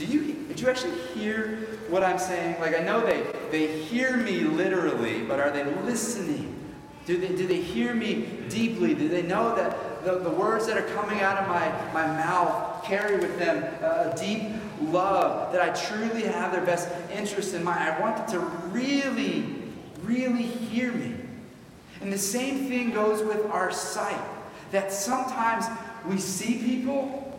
Do 0.00 0.06
you, 0.06 0.32
did 0.48 0.58
you 0.58 0.70
actually 0.70 0.98
hear 1.12 1.56
what 1.90 2.02
I'm 2.02 2.18
saying? 2.18 2.58
Like, 2.58 2.74
I 2.74 2.82
know 2.82 3.04
they, 3.04 3.22
they 3.50 3.82
hear 3.82 4.16
me 4.16 4.40
literally, 4.40 5.20
but 5.24 5.38
are 5.38 5.50
they 5.50 5.62
listening? 5.82 6.56
Do 7.04 7.18
they, 7.18 7.28
do 7.28 7.46
they 7.46 7.60
hear 7.60 7.92
me 7.92 8.26
deeply? 8.48 8.94
Do 8.94 9.08
they 9.08 9.20
know 9.20 9.54
that 9.56 10.02
the, 10.02 10.20
the 10.20 10.30
words 10.30 10.66
that 10.68 10.78
are 10.78 10.88
coming 10.94 11.20
out 11.20 11.36
of 11.36 11.48
my, 11.48 11.68
my 11.92 12.06
mouth 12.16 12.82
carry 12.82 13.18
with 13.18 13.38
them 13.38 13.62
a 13.82 14.16
deep 14.18 14.54
love, 14.80 15.52
that 15.52 15.60
I 15.60 15.78
truly 15.78 16.22
have 16.22 16.50
their 16.50 16.64
best 16.64 16.88
interest 17.12 17.52
in 17.52 17.62
mind? 17.62 17.80
I 17.80 18.00
want 18.00 18.16
them 18.16 18.26
to 18.30 18.38
really, 18.70 19.54
really 20.02 20.44
hear 20.44 20.92
me. 20.92 21.14
And 22.00 22.10
the 22.10 22.16
same 22.16 22.68
thing 22.70 22.92
goes 22.92 23.22
with 23.22 23.44
our 23.50 23.70
sight, 23.70 24.24
that 24.70 24.94
sometimes 24.94 25.66
we 26.08 26.16
see 26.16 26.56
people 26.56 27.29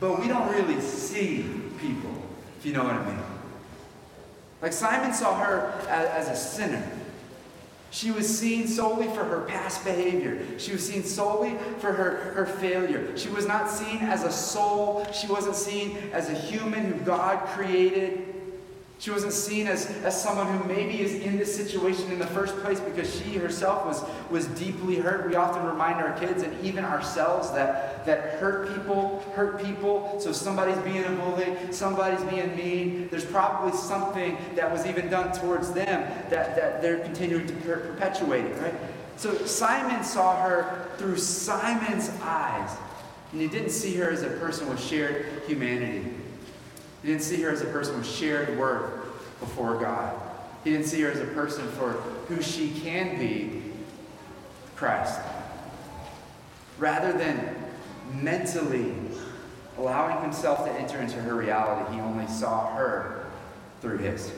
but 0.00 0.20
we 0.20 0.28
don't 0.28 0.50
really 0.50 0.80
see 0.80 1.44
people, 1.80 2.10
if 2.58 2.66
you 2.66 2.72
know 2.72 2.84
what 2.84 2.94
I 2.94 3.04
mean. 3.06 3.18
Like 4.62 4.72
Simon 4.72 5.12
saw 5.12 5.38
her 5.38 5.72
as, 5.88 6.28
as 6.28 6.28
a 6.28 6.36
sinner. 6.36 6.90
She 7.90 8.10
was 8.10 8.38
seen 8.38 8.68
solely 8.68 9.06
for 9.08 9.24
her 9.24 9.40
past 9.42 9.82
behavior. 9.82 10.44
She 10.58 10.72
was 10.72 10.86
seen 10.86 11.04
solely 11.04 11.56
for 11.78 11.92
her, 11.92 12.32
her 12.34 12.44
failure. 12.44 13.16
She 13.16 13.30
was 13.30 13.46
not 13.46 13.70
seen 13.70 13.98
as 13.98 14.24
a 14.24 14.30
soul. 14.30 15.06
She 15.12 15.26
wasn't 15.26 15.56
seen 15.56 15.96
as 16.12 16.28
a 16.28 16.34
human 16.34 16.92
who 16.92 17.00
God 17.00 17.46
created. 17.48 18.34
She 18.98 19.10
wasn't 19.10 19.32
seen 19.32 19.68
as, 19.68 19.86
as 20.02 20.20
someone 20.20 20.58
who 20.58 20.64
maybe 20.64 21.00
is 21.00 21.14
in 21.14 21.38
this 21.38 21.54
situation 21.54 22.10
in 22.10 22.18
the 22.18 22.26
first 22.26 22.56
place 22.58 22.80
because 22.80 23.14
she 23.22 23.36
herself 23.36 23.86
was, 23.86 24.04
was 24.30 24.46
deeply 24.58 24.96
hurt. 24.96 25.26
We 25.26 25.36
often 25.36 25.64
remind 25.64 26.00
our 26.00 26.18
kids 26.18 26.42
and 26.42 26.64
even 26.64 26.84
ourselves 26.84 27.52
that, 27.52 27.87
that 28.08 28.40
hurt 28.40 28.74
people 28.74 29.22
hurt 29.34 29.62
people. 29.62 30.18
So 30.18 30.32
somebody's 30.32 30.78
being 30.78 31.04
a 31.04 31.10
bully, 31.10 31.54
somebody's 31.70 32.22
being 32.24 32.56
mean. 32.56 33.08
There's 33.10 33.26
probably 33.26 33.78
something 33.78 34.38
that 34.54 34.72
was 34.72 34.86
even 34.86 35.10
done 35.10 35.38
towards 35.38 35.72
them 35.72 36.10
that, 36.30 36.56
that 36.56 36.80
they're 36.80 37.00
continuing 37.00 37.46
to 37.46 37.52
per- 37.56 37.80
perpetuate 37.80 38.44
right? 38.62 38.74
So 39.18 39.34
Simon 39.44 40.02
saw 40.02 40.40
her 40.42 40.88
through 40.96 41.18
Simon's 41.18 42.08
eyes. 42.22 42.70
And 43.32 43.42
he 43.42 43.46
didn't 43.46 43.70
see 43.70 43.94
her 43.96 44.10
as 44.10 44.22
a 44.22 44.30
person 44.30 44.70
with 44.70 44.82
shared 44.82 45.42
humanity. 45.46 46.10
He 47.02 47.08
didn't 47.08 47.22
see 47.22 47.42
her 47.42 47.50
as 47.50 47.60
a 47.60 47.66
person 47.66 47.98
with 47.98 48.08
shared 48.08 48.58
worth 48.58 48.90
before 49.38 49.78
God. 49.78 50.18
He 50.64 50.70
didn't 50.70 50.86
see 50.86 51.02
her 51.02 51.10
as 51.10 51.20
a 51.20 51.26
person 51.26 51.68
for 51.72 51.92
who 52.28 52.40
she 52.40 52.70
can 52.70 53.18
be, 53.18 53.62
Christ. 54.76 55.20
Rather 56.78 57.12
than 57.12 57.57
mentally 58.14 58.94
allowing 59.76 60.20
himself 60.22 60.64
to 60.64 60.72
enter 60.72 60.98
into 60.98 61.20
her 61.20 61.34
reality, 61.34 61.94
he 61.94 62.00
only 62.00 62.26
saw 62.26 62.74
her 62.74 63.26
through 63.80 63.98
his. 63.98 64.32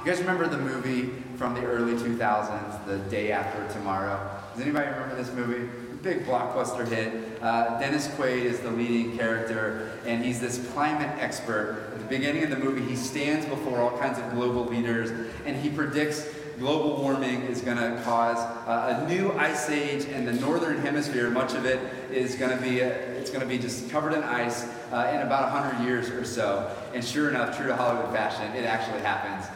You 0.00 0.12
guys 0.12 0.20
remember 0.20 0.46
the 0.46 0.58
movie 0.58 1.10
from 1.36 1.54
the 1.54 1.64
early 1.64 1.94
2000s, 1.94 2.86
The 2.86 2.98
Day 3.10 3.32
After 3.32 3.72
Tomorrow? 3.72 4.18
Does 4.54 4.62
anybody 4.62 4.88
remember 4.90 5.14
this 5.16 5.32
movie? 5.32 5.68
big 6.02 6.24
blockbuster 6.24 6.86
hit. 6.86 7.42
Uh, 7.42 7.78
Dennis 7.78 8.08
Quaid 8.08 8.44
is 8.44 8.60
the 8.60 8.70
leading 8.70 9.16
character, 9.16 9.90
and 10.06 10.24
he's 10.24 10.40
this 10.40 10.64
climate 10.72 11.10
expert. 11.18 11.90
At 11.92 11.98
the 11.98 12.04
beginning 12.06 12.44
of 12.44 12.50
the 12.50 12.56
movie, 12.56 12.82
he 12.82 12.96
stands 12.96 13.46
before 13.46 13.80
all 13.80 13.96
kinds 13.98 14.18
of 14.18 14.30
global 14.32 14.64
leaders, 14.64 15.10
and 15.44 15.56
he 15.56 15.70
predicts 15.70 16.26
global 16.58 17.00
warming 17.00 17.42
is 17.42 17.60
going 17.60 17.76
to 17.76 18.02
cause 18.02 18.38
uh, 18.66 19.00
a 19.00 19.08
new 19.08 19.32
ice 19.32 19.70
age 19.70 20.04
in 20.04 20.24
the 20.24 20.32
northern 20.32 20.78
hemisphere. 20.78 21.30
Much 21.30 21.54
of 21.54 21.64
it 21.64 21.78
is 22.10 22.34
going 22.34 22.56
to 22.56 22.62
be 22.62 22.80
it's 22.80 23.30
going 23.30 23.40
to 23.40 23.46
be 23.46 23.58
just 23.58 23.90
covered 23.90 24.14
in 24.14 24.22
ice 24.22 24.64
uh, 24.90 25.12
in 25.14 25.20
about 25.20 25.52
100 25.52 25.84
years 25.86 26.08
or 26.08 26.24
so. 26.24 26.74
And 26.94 27.04
sure 27.04 27.28
enough, 27.28 27.56
true 27.56 27.66
to 27.66 27.76
Hollywood 27.76 28.12
fashion, 28.14 28.50
it 28.56 28.64
actually 28.64 29.00
happens 29.00 29.46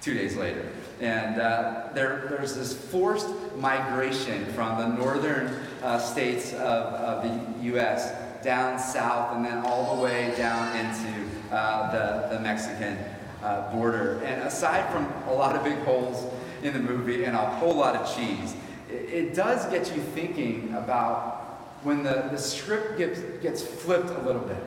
two 0.00 0.14
days 0.14 0.36
later. 0.36 0.66
And 1.00 1.40
uh, 1.40 1.88
there, 1.94 2.26
there's 2.30 2.54
this 2.54 2.72
forced 2.72 3.28
migration 3.56 4.46
from 4.46 4.78
the 4.78 4.88
northern 4.96 5.54
uh, 5.82 5.98
states 5.98 6.52
of, 6.54 6.60
of, 6.60 7.22
the 7.22 7.64
U.S. 7.66 8.12
down 8.42 8.78
south 8.78 9.36
and 9.36 9.44
then 9.44 9.58
all 9.64 9.96
the 9.96 10.02
way 10.02 10.34
down 10.36 10.74
into 10.76 11.28
uh, 11.54 11.92
the, 11.92 12.36
the 12.36 12.40
Mexican 12.40 12.98
uh, 13.42 13.70
border. 13.72 14.22
And 14.24 14.42
aside 14.42 14.90
from 14.92 15.04
a 15.28 15.34
lot 15.34 15.54
of 15.54 15.62
big 15.62 15.78
holes 15.80 16.32
in 16.62 16.72
the 16.72 16.78
movie 16.78 17.24
and 17.24 17.34
a 17.34 17.50
whole 17.56 17.74
lot 17.74 17.96
of 17.96 18.16
cheese, 18.16 18.54
it, 18.90 18.94
it 18.94 19.34
does 19.34 19.66
get 19.66 19.94
you 19.94 20.02
thinking 20.02 20.74
about 20.74 21.38
when 21.82 22.02
the, 22.02 22.28
the 22.30 22.38
script 22.38 22.98
gets, 22.98 23.20
gets 23.42 23.62
flipped 23.62 24.10
a 24.10 24.22
little 24.22 24.42
bit. 24.42 24.62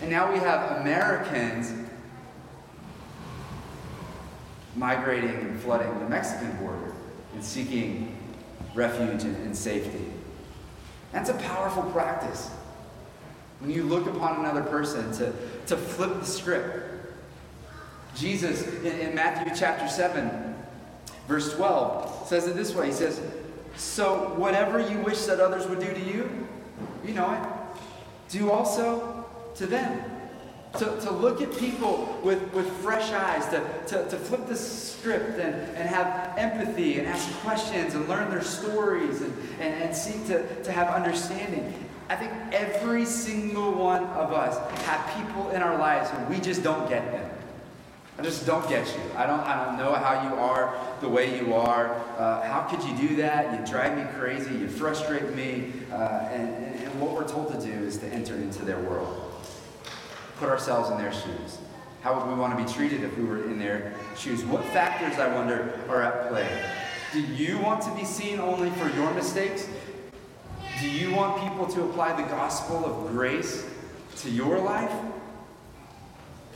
And 0.00 0.10
now 0.10 0.32
we 0.32 0.38
have 0.38 0.80
Americans 0.80 1.72
migrating 4.76 5.30
and 5.30 5.60
flooding 5.60 5.98
the 5.98 6.08
Mexican 6.08 6.56
border 6.58 6.92
and 7.34 7.42
seeking 7.42 8.16
refuge 8.74 9.24
and, 9.24 9.36
and 9.36 9.56
safety. 9.56 10.04
That's 11.12 11.30
a 11.30 11.34
powerful 11.34 11.82
practice. 11.84 12.50
When 13.60 13.70
you 13.70 13.82
look 13.82 14.06
upon 14.06 14.40
another 14.40 14.62
person 14.62 15.10
to, 15.14 15.32
to 15.66 15.76
flip 15.76 16.20
the 16.20 16.26
script. 16.26 16.84
Jesus 18.14 18.66
in, 18.82 18.86
in 18.86 19.14
Matthew 19.14 19.52
chapter 19.56 19.88
7, 19.88 20.47
verse 21.28 21.54
12, 21.54 22.26
says 22.26 22.46
it 22.48 22.56
this 22.56 22.74
way 22.74 22.86
He 22.86 22.92
says, 22.92 23.20
So 23.76 24.34
whatever 24.36 24.80
you 24.80 24.98
wish 24.98 25.20
that 25.26 25.38
others 25.38 25.68
would 25.68 25.78
do 25.78 25.92
to 25.92 26.00
you, 26.00 26.48
you 27.04 27.14
know 27.14 27.30
it, 27.32 27.80
do 28.30 28.50
also 28.50 29.26
to 29.54 29.66
them. 29.66 30.02
To, 30.74 30.84
to 31.00 31.10
look 31.10 31.40
at 31.40 31.56
people 31.56 32.20
with, 32.22 32.52
with 32.52 32.70
fresh 32.82 33.10
eyes, 33.10 33.46
to, 33.46 33.64
to, 33.86 34.10
to 34.10 34.16
flip 34.18 34.46
the 34.46 34.54
script 34.54 35.38
and, 35.38 35.54
and 35.74 35.88
have 35.88 36.36
empathy 36.36 36.98
and 36.98 37.08
ask 37.08 37.32
questions 37.38 37.94
and 37.94 38.06
learn 38.06 38.30
their 38.30 38.42
stories 38.42 39.22
and, 39.22 39.34
and, 39.60 39.82
and 39.82 39.96
seek 39.96 40.26
to, 40.26 40.62
to 40.64 40.70
have 40.70 40.88
understanding. 40.88 41.72
I 42.10 42.16
think 42.16 42.32
every 42.52 43.06
single 43.06 43.72
one 43.72 44.04
of 44.04 44.34
us 44.34 44.58
have 44.82 45.16
people 45.16 45.50
in 45.50 45.62
our 45.62 45.78
lives 45.78 46.10
who 46.10 46.24
we 46.24 46.38
just 46.38 46.62
don't 46.62 46.86
get 46.86 47.10
them. 47.12 47.27
I 48.18 48.22
just 48.22 48.44
don't 48.44 48.68
get 48.68 48.86
you. 48.88 49.00
I 49.16 49.26
don't, 49.26 49.40
I 49.40 49.64
don't 49.64 49.78
know 49.78 49.94
how 49.94 50.28
you 50.28 50.34
are 50.34 50.76
the 51.00 51.08
way 51.08 51.38
you 51.38 51.54
are. 51.54 51.94
Uh, 52.18 52.42
how 52.42 52.62
could 52.62 52.82
you 52.82 53.08
do 53.08 53.16
that? 53.16 53.58
You 53.58 53.64
drive 53.64 53.96
me 53.96 54.04
crazy. 54.18 54.52
You 54.56 54.68
frustrate 54.68 55.34
me. 55.36 55.72
Uh, 55.92 56.28
and, 56.32 56.74
and 56.82 57.00
what 57.00 57.12
we're 57.12 57.28
told 57.28 57.52
to 57.52 57.64
do 57.64 57.72
is 57.72 57.96
to 57.98 58.06
enter 58.08 58.34
into 58.34 58.64
their 58.64 58.80
world 58.80 59.28
put 60.38 60.48
ourselves 60.48 60.90
in 60.90 60.98
their 60.98 61.12
shoes. 61.12 61.58
How 62.00 62.18
would 62.18 62.28
we 62.28 62.34
want 62.38 62.56
to 62.56 62.64
be 62.64 62.72
treated 62.72 63.02
if 63.02 63.16
we 63.18 63.24
were 63.24 63.44
in 63.44 63.58
their 63.58 63.94
shoes? 64.16 64.44
What 64.44 64.64
factors, 64.66 65.18
I 65.18 65.34
wonder, 65.34 65.80
are 65.88 66.02
at 66.02 66.28
play? 66.28 66.48
Do 67.12 67.20
you 67.20 67.58
want 67.58 67.82
to 67.82 67.94
be 67.94 68.04
seen 68.04 68.38
only 68.38 68.70
for 68.70 68.88
your 68.90 69.12
mistakes? 69.14 69.68
Do 70.80 70.88
you 70.88 71.12
want 71.12 71.42
people 71.42 71.66
to 71.66 71.82
apply 71.84 72.20
the 72.20 72.28
gospel 72.28 72.84
of 72.84 73.10
grace 73.10 73.64
to 74.18 74.30
your 74.30 74.60
life? 74.60 74.92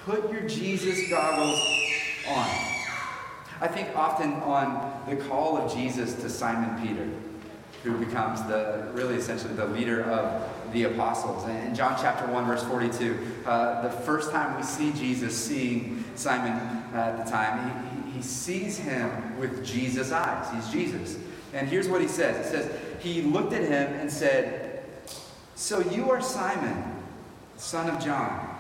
Put 0.05 0.33
your 0.33 0.43
Jesus 0.49 1.09
goggles 1.09 1.61
on. 2.29 2.49
I 3.61 3.69
think 3.69 3.97
often 3.97 4.33
on 4.33 5.01
the 5.09 5.15
call 5.15 5.57
of 5.57 5.73
Jesus 5.73 6.15
to 6.15 6.29
Simon 6.29 6.85
Peter, 6.85 7.09
who 7.85 8.05
becomes 8.05 8.43
the 8.49 8.91
really 8.95 9.15
essentially 9.15 9.55
the 9.55 9.67
leader 9.67 10.03
of 10.03 10.51
the 10.73 10.85
apostles. 10.85 11.49
In 11.49 11.73
John 11.73 11.97
chapter 12.01 12.27
1, 12.33 12.47
verse 12.47 12.65
42, 12.65 13.17
uh, 13.47 13.83
the 13.83 13.91
first 13.91 14.33
time 14.33 14.57
we 14.57 14.65
see 14.65 14.93
Jesus 14.93 15.37
seeing 15.37 16.03
Simon 16.17 16.51
uh, 16.93 17.15
at 17.17 17.25
the 17.25 17.31
time, 17.31 18.05
he, 18.07 18.13
he 18.15 18.23
sees 18.23 18.77
him 18.77 19.39
with 19.39 19.65
Jesus' 19.65 20.11
eyes. 20.11 20.53
He's 20.53 20.73
Jesus. 20.73 21.17
And 21.55 21.69
here's 21.69 21.89
what 21.89 22.01
he 22.01 22.09
says 22.09 22.45
He 22.47 22.57
says, 22.57 22.81
He 22.99 23.23
looked 23.23 23.53
at 23.53 23.63
him 23.63 23.93
and 24.01 24.11
said, 24.11 24.83
So 25.55 25.79
you 25.79 26.11
are 26.11 26.21
Simon, 26.21 27.05
son 27.57 27.89
of 27.89 28.05
John. 28.05 28.52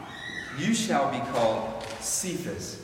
You 0.59 0.75
shall 0.75 1.11
be 1.11 1.19
called 1.31 1.83
Cephas, 2.01 2.83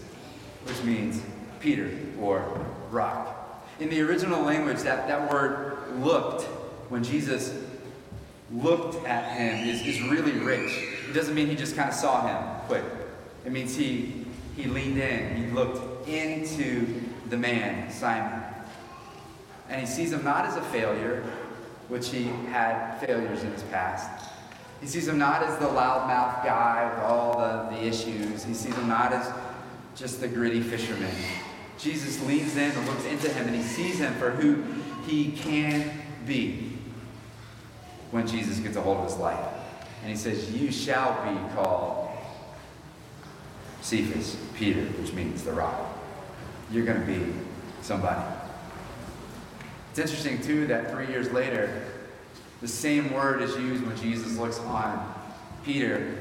which 0.64 0.82
means 0.82 1.22
Peter 1.60 1.90
or 2.20 2.64
rock. 2.90 3.66
In 3.80 3.90
the 3.90 4.00
original 4.00 4.42
language, 4.42 4.78
that, 4.78 5.06
that 5.08 5.30
word 5.30 5.78
looked, 5.98 6.44
when 6.90 7.04
Jesus 7.04 7.54
looked 8.50 9.06
at 9.06 9.36
him 9.36 9.68
is, 9.68 9.82
is 9.82 10.00
really 10.02 10.32
rich. 10.32 10.72
It 11.08 11.12
doesn't 11.12 11.34
mean 11.34 11.46
he 11.46 11.56
just 11.56 11.76
kind 11.76 11.88
of 11.88 11.94
saw 11.94 12.26
him 12.26 12.60
quick. 12.66 12.84
It 13.44 13.52
means 13.52 13.76
he, 13.76 14.24
he 14.56 14.64
leaned 14.64 14.98
in, 14.98 15.36
he 15.36 15.50
looked 15.52 16.08
into 16.08 17.02
the 17.28 17.36
man, 17.36 17.90
Simon. 17.90 18.42
And 19.68 19.80
he 19.80 19.86
sees 19.86 20.12
him 20.12 20.24
not 20.24 20.46
as 20.46 20.56
a 20.56 20.62
failure, 20.62 21.22
which 21.88 22.08
he 22.08 22.24
had 22.50 22.98
failures 22.98 23.42
in 23.42 23.52
his 23.52 23.62
past. 23.64 24.30
He 24.80 24.86
sees 24.86 25.08
him 25.08 25.18
not 25.18 25.42
as 25.42 25.58
the 25.58 25.66
loudmouth 25.66 26.44
guy 26.44 26.90
with 26.94 27.02
all 27.04 27.38
the, 27.38 27.76
the 27.76 27.84
issues. 27.84 28.44
He 28.44 28.54
sees 28.54 28.74
him 28.74 28.88
not 28.88 29.12
as 29.12 29.32
just 29.96 30.20
the 30.20 30.28
gritty 30.28 30.60
fisherman. 30.60 31.12
Jesus 31.78 32.24
leans 32.24 32.56
in 32.56 32.70
and 32.70 32.86
looks 32.86 33.04
into 33.04 33.28
him, 33.32 33.46
and 33.46 33.56
he 33.56 33.62
sees 33.62 33.98
him 33.98 34.14
for 34.14 34.30
who 34.30 34.64
he 35.06 35.32
can 35.32 35.90
be 36.26 36.72
when 38.10 38.26
Jesus 38.26 38.58
gets 38.58 38.76
a 38.76 38.80
hold 38.80 38.98
of 38.98 39.04
his 39.04 39.16
life. 39.16 39.38
And 40.02 40.10
he 40.10 40.16
says, 40.16 40.50
You 40.52 40.70
shall 40.70 41.12
be 41.24 41.54
called 41.54 42.10
Cephas, 43.80 44.36
Peter, 44.54 44.84
which 45.00 45.12
means 45.12 45.44
the 45.44 45.52
rock. 45.52 45.98
You're 46.70 46.84
going 46.84 47.00
to 47.00 47.06
be 47.06 47.32
somebody. 47.82 48.22
It's 49.90 49.98
interesting, 49.98 50.40
too, 50.40 50.66
that 50.68 50.90
three 50.90 51.08
years 51.08 51.32
later, 51.32 51.82
the 52.60 52.68
same 52.68 53.12
word 53.12 53.40
is 53.40 53.56
used 53.56 53.86
when 53.86 53.96
Jesus 53.96 54.36
looks 54.36 54.58
on 54.60 55.14
Peter. 55.64 56.16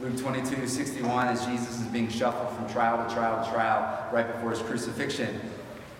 Luke 0.00 0.18
22, 0.18 0.66
61, 0.66 1.28
as 1.28 1.46
Jesus 1.46 1.80
is 1.80 1.86
being 1.86 2.10
shuffled 2.10 2.54
from 2.54 2.68
trial 2.68 3.06
to 3.06 3.14
trial 3.14 3.42
to 3.42 3.50
trial 3.50 4.08
right 4.12 4.30
before 4.30 4.50
his 4.50 4.60
crucifixion. 4.60 5.40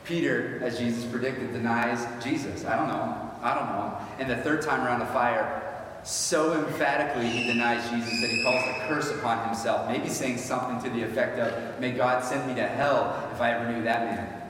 Peter, 0.04 0.60
as 0.62 0.78
Jesus 0.78 1.04
predicted, 1.06 1.52
denies 1.52 2.06
Jesus. 2.22 2.66
I 2.66 2.76
don't 2.76 2.88
know. 2.88 3.30
I 3.40 3.54
don't 3.54 3.66
know. 3.68 3.98
And 4.18 4.28
the 4.28 4.42
third 4.42 4.60
time 4.60 4.84
around 4.84 5.00
the 5.00 5.06
fire, 5.06 5.62
so 6.02 6.52
emphatically 6.66 7.26
he 7.26 7.46
denies 7.46 7.88
Jesus 7.88 8.20
that 8.20 8.28
he 8.28 8.42
calls 8.42 8.62
a 8.62 8.86
curse 8.86 9.10
upon 9.12 9.46
himself, 9.46 9.88
maybe 9.88 10.10
saying 10.10 10.36
something 10.36 10.82
to 10.82 10.94
the 10.94 11.06
effect 11.06 11.38
of, 11.38 11.80
May 11.80 11.92
God 11.92 12.22
send 12.22 12.46
me 12.46 12.54
to 12.56 12.66
hell 12.66 13.30
if 13.32 13.40
I 13.40 13.52
ever 13.52 13.72
knew 13.72 13.82
that 13.84 14.04
man. 14.04 14.42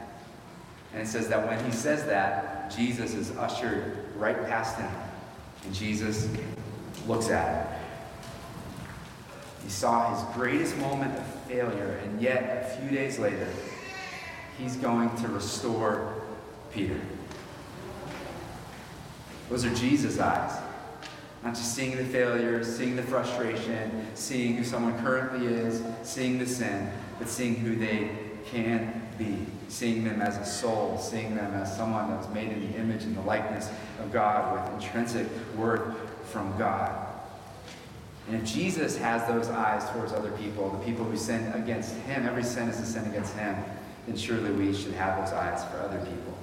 And 0.93 1.03
it 1.03 1.07
says 1.07 1.29
that 1.29 1.47
when 1.47 1.65
he 1.65 1.71
says 1.71 2.05
that, 2.07 2.75
Jesus 2.75 3.15
is 3.15 3.31
ushered 3.37 4.04
right 4.17 4.47
past 4.47 4.79
him. 4.79 4.91
And 5.65 5.75
Jesus 5.75 6.29
looks 7.07 7.31
at 7.31 7.67
him. 7.67 7.81
He 9.63 9.71
saw 9.71 10.15
his 10.15 10.35
greatest 10.35 10.77
moment 10.79 11.17
of 11.19 11.27
failure, 11.47 12.01
and 12.05 12.21
yet 12.21 12.71
a 12.71 12.77
few 12.77 12.97
days 12.97 13.19
later, 13.19 13.49
he's 14.59 14.77
going 14.77 15.15
to 15.17 15.29
restore 15.29 16.15
Peter. 16.73 17.01
Those 19.49 19.65
are 19.65 19.75
Jesus' 19.75 20.19
eyes. 20.19 20.61
Not 21.43 21.55
just 21.55 21.75
seeing 21.75 21.97
the 21.97 22.05
failure, 22.05 22.65
seeing 22.65 22.97
the 22.97 23.03
frustration, 23.03 24.07
seeing 24.15 24.57
who 24.57 24.65
someone 24.65 24.99
currently 25.03 25.47
is, 25.47 25.83
seeing 26.03 26.39
the 26.39 26.47
sin, 26.47 26.91
but 27.19 27.29
seeing 27.29 27.55
who 27.55 27.77
they 27.77 28.11
can 28.47 29.09
be. 29.19 29.47
Seeing 29.69 30.05
them 30.05 30.23
as 30.23 30.37
a 30.37 30.45
soul, 30.45 30.99
seeing 30.99 31.35
them 31.35 31.53
as 31.55 31.77
someone 31.77 32.11
that 32.11 32.19
was 32.19 32.29
made 32.29 32.53
in 32.53 32.71
the 32.71 32.79
image 32.79 33.03
and 33.05 33.17
the 33.17 33.23
likeness 33.23 33.71
of 34.01 34.13
God 34.13 34.53
with 34.53 34.83
intrinsic 34.83 35.27
worth 35.57 35.95
from 36.31 36.57
God. 36.59 37.05
And 38.29 38.41
if 38.41 38.45
Jesus 38.47 38.97
has 38.99 39.27
those 39.29 39.49
eyes 39.49 39.89
towards 39.91 40.13
other 40.13 40.31
people, 40.33 40.71
the 40.71 40.85
people 40.85 41.05
who 41.05 41.17
sin 41.17 41.53
against 41.53 41.95
him, 41.97 42.27
every 42.27 42.45
sin 42.45 42.69
is 42.69 42.81
a 42.81 42.87
sin 42.87 43.05
against 43.07 43.35
him, 43.37 43.57
then 44.07 44.17
surely 44.17 44.51
we 44.51 44.75
should 44.75 44.95
have 44.95 45.25
those 45.25 45.35
eyes 45.35 45.65
for 45.71 45.79
other 45.81 45.99
people. 45.99 46.39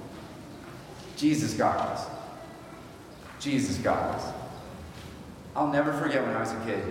Jesus 1.16 1.54
got 1.54 1.78
us. 1.78 2.06
Jesus 3.40 3.78
got 3.78 4.14
us. 4.14 4.32
I'll 5.56 5.72
never 5.72 5.92
forget 5.92 6.22
when 6.24 6.34
I 6.34 6.40
was 6.40 6.52
a 6.52 6.64
kid. 6.64 6.82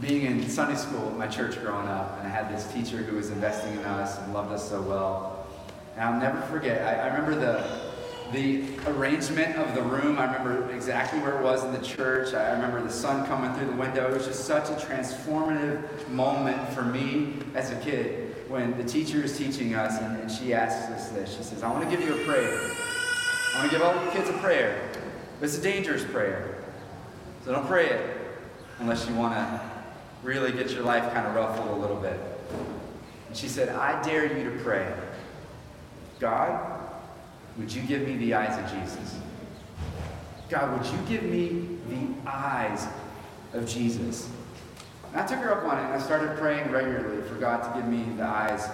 Being 0.00 0.22
in 0.22 0.48
Sunday 0.48 0.76
school 0.76 1.08
at 1.08 1.16
my 1.18 1.26
church 1.26 1.60
growing 1.60 1.88
up, 1.88 2.18
and 2.18 2.26
I 2.26 2.30
had 2.30 2.54
this 2.54 2.72
teacher 2.72 2.98
who 2.98 3.16
was 3.16 3.30
investing 3.30 3.72
in 3.72 3.84
us 3.84 4.18
and 4.18 4.32
loved 4.32 4.52
us 4.52 4.68
so 4.68 4.80
well. 4.80 5.46
And 5.96 6.04
I'll 6.04 6.20
never 6.20 6.40
forget, 6.46 6.82
I, 6.86 7.08
I 7.08 7.14
remember 7.14 7.34
the 7.38 7.90
the 8.32 8.62
arrangement 8.86 9.56
of 9.56 9.74
the 9.74 9.82
room. 9.82 10.18
I 10.18 10.24
remember 10.24 10.72
exactly 10.72 11.18
where 11.18 11.38
it 11.38 11.42
was 11.42 11.64
in 11.64 11.72
the 11.72 11.80
church. 11.80 12.32
I 12.32 12.52
remember 12.52 12.82
the 12.82 12.92
sun 12.92 13.26
coming 13.26 13.52
through 13.54 13.66
the 13.66 13.76
window. 13.76 14.08
It 14.08 14.14
was 14.14 14.26
just 14.26 14.44
such 14.44 14.68
a 14.70 14.74
transformative 14.74 16.08
moment 16.08 16.72
for 16.72 16.82
me 16.82 17.34
as 17.54 17.72
a 17.72 17.76
kid 17.76 18.36
when 18.48 18.76
the 18.76 18.84
teacher 18.84 19.22
is 19.22 19.36
teaching 19.36 19.74
us 19.74 19.98
and, 20.00 20.20
and 20.20 20.30
she 20.30 20.54
asks 20.54 20.90
us 20.90 21.08
this. 21.10 21.36
She 21.36 21.42
says, 21.42 21.62
I 21.62 21.70
want 21.70 21.88
to 21.88 21.96
give 21.96 22.06
you 22.06 22.14
a 22.14 22.24
prayer. 22.24 22.70
I 23.54 23.58
want 23.58 23.70
to 23.70 23.76
give 23.76 23.84
all 23.84 24.04
the 24.04 24.10
kids 24.12 24.28
a 24.28 24.34
prayer. 24.34 24.90
It's 25.40 25.58
a 25.58 25.62
dangerous 25.62 26.04
prayer. 26.04 26.56
So 27.44 27.52
don't 27.52 27.66
pray 27.66 27.88
it 27.88 28.16
unless 28.78 29.08
you 29.08 29.14
want 29.14 29.34
to 29.34 29.60
really 30.22 30.52
get 30.52 30.70
your 30.70 30.82
life 30.82 31.12
kind 31.12 31.26
of 31.26 31.34
ruffled 31.34 31.68
a 31.68 31.80
little 31.80 31.96
bit. 31.96 32.18
And 33.28 33.36
she 33.36 33.48
said, 33.48 33.68
I 33.70 34.00
dare 34.02 34.26
you 34.36 34.50
to 34.50 34.58
pray. 34.62 34.92
God, 36.18 36.80
would 37.56 37.72
you 37.72 37.82
give 37.82 38.06
me 38.06 38.16
the 38.16 38.34
eyes 38.34 38.58
of 38.58 38.78
Jesus? 38.78 39.16
God, 40.48 40.76
would 40.76 40.86
you 40.90 40.98
give 41.08 41.22
me 41.22 41.78
the 41.88 42.30
eyes 42.30 42.86
of 43.54 43.68
Jesus? 43.68 44.28
And 45.12 45.20
I 45.20 45.26
took 45.26 45.38
her 45.38 45.52
up 45.52 45.64
on 45.64 45.78
it 45.78 45.84
and 45.84 45.94
I 45.94 46.00
started 46.00 46.36
praying 46.38 46.70
regularly 46.70 47.22
for 47.22 47.36
God 47.36 47.62
to 47.62 47.80
give 47.80 47.88
me 47.88 48.04
the 48.16 48.26
eyes 48.26 48.68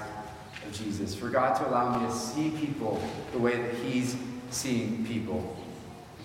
of 0.67 0.73
Jesus, 0.73 1.15
for 1.15 1.29
God 1.29 1.55
to 1.57 1.69
allow 1.69 1.99
me 1.99 2.07
to 2.07 2.13
see 2.13 2.51
people 2.51 3.01
the 3.33 3.39
way 3.39 3.61
that 3.61 3.75
He's 3.75 4.17
seeing 4.51 5.07
people. 5.07 5.57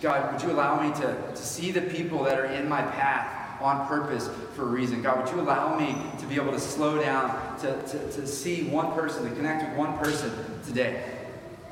God, 0.01 0.33
would 0.33 0.41
you 0.41 0.51
allow 0.51 0.81
me 0.81 0.93
to, 1.01 1.15
to 1.29 1.43
see 1.43 1.71
the 1.71 1.81
people 1.81 2.23
that 2.23 2.39
are 2.39 2.45
in 2.45 2.67
my 2.67 2.81
path 2.81 3.40
on 3.61 3.87
purpose 3.87 4.29
for 4.55 4.63
a 4.63 4.65
reason? 4.65 5.01
God, 5.01 5.23
would 5.23 5.33
you 5.33 5.41
allow 5.41 5.77
me 5.77 5.95
to 6.19 6.25
be 6.25 6.35
able 6.35 6.51
to 6.51 6.59
slow 6.59 7.01
down, 7.01 7.59
to, 7.59 7.81
to, 7.83 8.11
to 8.11 8.27
see 8.27 8.63
one 8.63 8.93
person, 8.93 9.27
to 9.29 9.35
connect 9.35 9.69
with 9.69 9.77
one 9.77 9.97
person 9.97 10.31
today? 10.65 11.03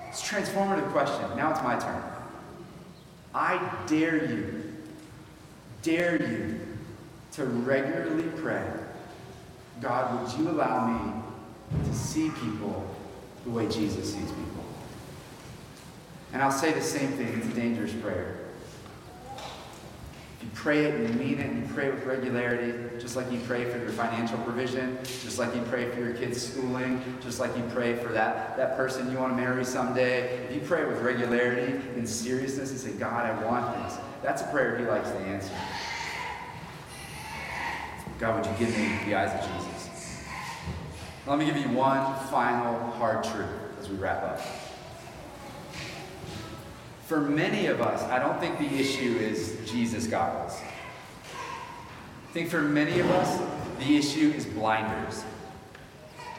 It's 0.09 0.21
a 0.21 0.35
transformative 0.35 0.91
question. 0.91 1.37
Now 1.37 1.51
it's 1.51 1.61
my 1.61 1.77
turn. 1.77 2.01
I 3.33 3.59
dare 3.87 4.25
you, 4.25 4.63
dare 5.83 6.21
you 6.21 6.59
to 7.33 7.45
regularly 7.45 8.29
pray, 8.37 8.65
God, 9.81 10.21
would 10.21 10.39
you 10.39 10.49
allow 10.49 10.87
me 10.87 11.21
to 11.85 11.93
see 11.93 12.29
people 12.29 12.85
the 13.43 13.51
way 13.51 13.67
Jesus 13.67 14.13
sees 14.13 14.29
people? 14.29 14.63
And 16.33 16.41
I'll 16.41 16.51
say 16.51 16.73
the 16.73 16.81
same 16.81 17.11
thing. 17.13 17.27
It's 17.27 17.47
a 17.47 17.53
dangerous 17.53 17.93
prayer. 17.93 18.38
You 20.41 20.47
pray 20.53 20.85
it 20.85 20.95
and 20.95 21.09
you 21.09 21.15
mean 21.15 21.39
it 21.39 21.47
and 21.47 21.67
you 21.67 21.73
pray 21.73 21.89
with 21.89 22.05
regularity, 22.05 22.97
just 22.97 23.17
like 23.17 23.29
you 23.29 23.39
pray 23.45 23.69
for 23.69 23.77
your 23.77 23.89
financial 23.89 24.37
provision, 24.39 24.97
just 25.03 25.37
like 25.37 25.53
you 25.53 25.61
pray 25.63 25.91
for 25.91 25.99
your 25.99 26.13
kids' 26.13 26.41
schooling, 26.41 27.03
just 27.19 27.41
like 27.41 27.55
you 27.57 27.63
pray 27.73 27.97
for 27.97 28.13
that, 28.13 28.55
that 28.55 28.77
person 28.77 29.11
you 29.11 29.17
want 29.17 29.35
to 29.35 29.35
marry 29.35 29.65
someday, 29.65 30.45
if 30.45 30.55
you 30.55 30.61
pray 30.61 30.85
with 30.85 31.01
regularity 31.01 31.73
and 31.95 32.07
seriousness 32.07 32.71
and 32.71 32.79
say, 32.79 32.91
God, 32.93 33.25
I 33.25 33.45
want 33.45 33.83
this, 33.83 33.97
that's 34.23 34.41
a 34.41 34.45
prayer 34.45 34.77
He 34.77 34.85
likes 34.85 35.09
to 35.09 35.17
answer. 35.17 35.53
God, 38.17 38.35
would 38.37 38.45
you 38.45 38.65
give 38.65 38.77
me 38.77 38.97
the 39.05 39.15
eyes 39.15 39.33
of 39.33 39.49
Jesus? 39.51 40.25
Let 41.27 41.37
me 41.37 41.45
give 41.45 41.57
you 41.57 41.69
one 41.69 42.15
final 42.27 42.91
hard 42.91 43.23
truth 43.23 43.47
as 43.79 43.89
we 43.89 43.97
wrap 43.97 44.23
up. 44.23 44.41
For 47.09 47.19
many 47.19 47.65
of 47.65 47.81
us, 47.81 48.03
I 48.03 48.19
don't 48.19 48.39
think 48.39 48.59
the 48.59 48.79
issue 48.79 49.17
is 49.17 49.57
Jesus 49.65 50.05
goggles. 50.05 50.55
I 51.23 52.31
think 52.33 52.51
for 52.51 52.61
many 52.61 52.99
of 52.99 53.09
us, 53.09 53.41
the 53.79 53.97
issue 53.97 54.31
is 54.37 54.45
blinders. 54.45 55.23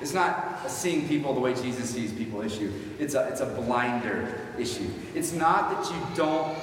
It's 0.00 0.14
not 0.14 0.70
seeing 0.70 1.08
people 1.08 1.34
the 1.34 1.40
way 1.40 1.54
Jesus 1.54 1.90
sees 1.90 2.12
people 2.12 2.40
issue. 2.40 2.72
It's 3.00 3.14
a, 3.14 3.26
it's 3.26 3.40
a 3.40 3.46
blinder 3.46 4.42
issue. 4.60 4.88
It's 5.12 5.32
not 5.32 5.72
that 5.72 5.92
you 5.92 6.00
don't 6.14 6.56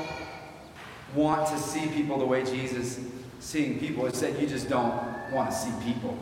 want 1.14 1.46
to 1.50 1.58
see 1.58 1.88
people 1.88 2.18
the 2.18 2.26
way 2.26 2.46
Jesus 2.46 3.02
seeing 3.42 3.78
people. 3.78 4.06
It's 4.06 4.22
that 4.22 4.40
you 4.40 4.48
just 4.48 4.70
don't 4.70 4.94
want 5.34 5.52
to 5.52 5.56
see 5.58 5.74
people. 5.84 6.18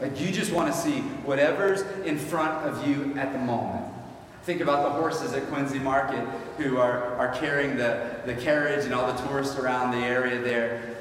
Like 0.00 0.20
you 0.20 0.32
just 0.32 0.52
want 0.52 0.74
to 0.74 0.76
see 0.76 1.02
whatever's 1.22 1.82
in 2.04 2.18
front 2.18 2.68
of 2.68 2.88
you 2.88 3.14
at 3.16 3.32
the 3.32 3.38
moment. 3.38 3.81
Think 4.44 4.60
about 4.60 4.82
the 4.82 4.90
horses 4.90 5.32
at 5.34 5.46
Quincy 5.48 5.78
Market 5.78 6.26
who 6.58 6.78
are, 6.78 7.16
are 7.16 7.32
carrying 7.34 7.76
the, 7.76 8.20
the 8.26 8.34
carriage 8.34 8.84
and 8.84 8.92
all 8.92 9.12
the 9.12 9.28
tourists 9.28 9.56
around 9.56 9.92
the 9.92 10.04
area 10.04 10.40
there. 10.40 10.96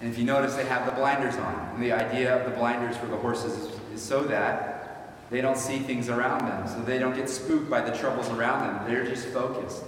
And 0.00 0.10
if 0.10 0.18
you 0.18 0.24
notice, 0.24 0.54
they 0.54 0.64
have 0.64 0.86
the 0.86 0.92
blinders 0.92 1.34
on. 1.36 1.74
And 1.74 1.82
the 1.82 1.92
idea 1.92 2.36
of 2.36 2.48
the 2.48 2.56
blinders 2.56 2.96
for 2.96 3.06
the 3.06 3.16
horses 3.16 3.52
is, 3.58 3.80
is 3.94 4.02
so 4.02 4.22
that 4.24 5.18
they 5.30 5.40
don't 5.40 5.56
see 5.56 5.78
things 5.78 6.08
around 6.08 6.40
them, 6.40 6.68
so 6.68 6.82
they 6.82 6.98
don't 6.98 7.16
get 7.16 7.28
spooked 7.28 7.70
by 7.70 7.80
the 7.80 7.96
troubles 7.96 8.28
around 8.28 8.66
them. 8.66 8.86
They're 8.86 9.06
just 9.06 9.26
focused, 9.28 9.82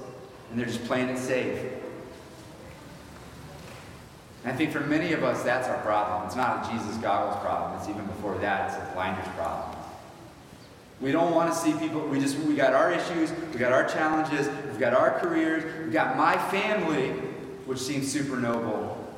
and 0.50 0.58
they're 0.58 0.66
just 0.66 0.84
playing 0.84 1.10
it 1.10 1.18
safe. 1.18 1.70
I 4.44 4.52
think 4.52 4.72
for 4.72 4.80
many 4.80 5.12
of 5.12 5.22
us, 5.22 5.42
that's 5.42 5.68
our 5.68 5.78
problem. 5.82 6.26
It's 6.26 6.36
not 6.36 6.66
a 6.66 6.70
Jesus 6.72 6.96
goggles 6.96 7.40
problem. 7.42 7.78
It's 7.78 7.88
even 7.88 8.06
before 8.06 8.38
that, 8.38 8.70
it's 8.70 8.90
a 8.90 8.94
blinders 8.94 9.28
problem. 9.36 9.83
We 11.04 11.12
don't 11.12 11.34
want 11.34 11.52
to 11.52 11.58
see 11.58 11.74
people. 11.74 12.00
We 12.00 12.18
just 12.18 12.38
we 12.38 12.54
got 12.54 12.72
our 12.72 12.90
issues, 12.90 13.30
we 13.52 13.58
got 13.58 13.72
our 13.72 13.86
challenges, 13.86 14.48
we've 14.48 14.78
got 14.78 14.94
our 14.94 15.20
careers, 15.20 15.62
we've 15.84 15.92
got 15.92 16.16
my 16.16 16.38
family, 16.48 17.10
which 17.66 17.78
seems 17.78 18.10
super 18.10 18.36
noble, 18.36 19.14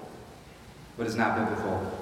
but 0.99 1.07
is 1.07 1.14
not 1.14 1.38
biblical. 1.38 1.92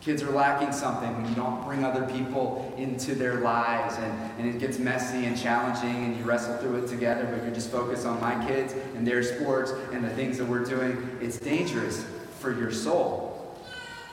Kids 0.00 0.22
are 0.22 0.30
lacking 0.30 0.72
something 0.72 1.14
when 1.14 1.28
you 1.28 1.34
don't 1.34 1.62
bring 1.66 1.84
other 1.84 2.06
people 2.06 2.74
into 2.78 3.14
their 3.14 3.34
lives 3.40 3.96
and, 3.96 4.40
and 4.40 4.48
it 4.48 4.58
gets 4.58 4.78
messy 4.78 5.26
and 5.26 5.38
challenging 5.38 6.04
and 6.04 6.16
you 6.16 6.24
wrestle 6.24 6.56
through 6.56 6.82
it 6.82 6.88
together, 6.88 7.28
but 7.30 7.44
you're 7.44 7.54
just 7.54 7.70
focused 7.70 8.06
on 8.06 8.18
my 8.18 8.46
kids 8.46 8.72
and 8.96 9.06
their 9.06 9.22
sports 9.22 9.72
and 9.92 10.02
the 10.02 10.10
things 10.10 10.38
that 10.38 10.46
we're 10.46 10.64
doing. 10.64 11.18
It's 11.20 11.38
dangerous 11.38 12.06
for 12.40 12.50
your 12.50 12.72
soul, 12.72 13.54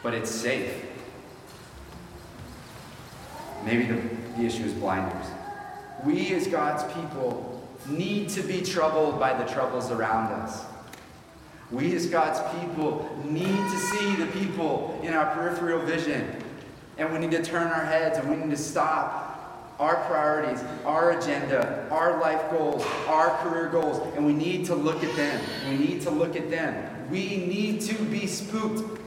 but 0.04 0.14
it's 0.14 0.30
safe. 0.30 0.89
Maybe 3.66 3.86
the, 3.86 4.02
the 4.38 4.46
issue 4.46 4.64
is 4.64 4.74
blinders. 4.74 5.26
We, 6.06 6.34
as 6.34 6.48
God's 6.48 6.84
people, 6.94 7.62
need 7.88 8.30
to 8.30 8.42
be 8.42 8.62
troubled 8.62 9.20
by 9.20 9.34
the 9.34 9.50
troubles 9.52 9.92
around 9.92 10.32
us. 10.32 10.64
We, 11.72 11.96
as 11.96 12.08
God's 12.08 12.40
people, 12.60 13.10
need 13.26 13.46
to 13.46 13.78
see 13.78 14.16
the 14.16 14.26
people 14.28 15.00
in 15.04 15.14
our 15.14 15.34
peripheral 15.36 15.80
vision. 15.86 16.44
And 16.98 17.14
we 17.14 17.20
need 17.20 17.32
to 17.32 17.44
turn 17.44 17.68
our 17.68 17.86
heads 17.86 18.18
and 18.18 18.30
we 18.30 18.36
need 18.36 18.50
to 18.50 18.58
stop 18.58 19.30
our 19.80 19.96
priorities, 20.06 20.62
our 20.86 21.18
agenda, 21.18 21.88
our 21.90 22.20
life 22.20 22.52
goals, 22.52 22.84
our 23.08 23.30
career 23.38 23.70
goals, 23.70 24.06
and 24.16 24.26
we 24.26 24.34
need 24.34 24.66
to 24.66 24.76
look 24.76 25.04
at 25.04 25.16
them. 25.16 25.42
We 25.70 25.78
need 25.78 26.02
to 26.02 26.10
look 26.10 26.36
at 26.36 26.50
them. 26.50 27.10
We 27.10 27.38
need 27.38 27.80
to 27.82 27.96
be 28.06 28.28
spooked 28.28 29.00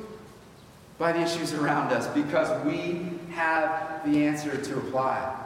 by 0.99 1.13
the 1.13 1.21
issues 1.21 1.53
around 1.53 1.93
us 1.93 2.07
because 2.09 2.65
we 2.65 3.11
have 3.33 4.03
the 4.05 4.25
answer 4.25 4.57
to 4.57 4.79
apply 4.79 5.37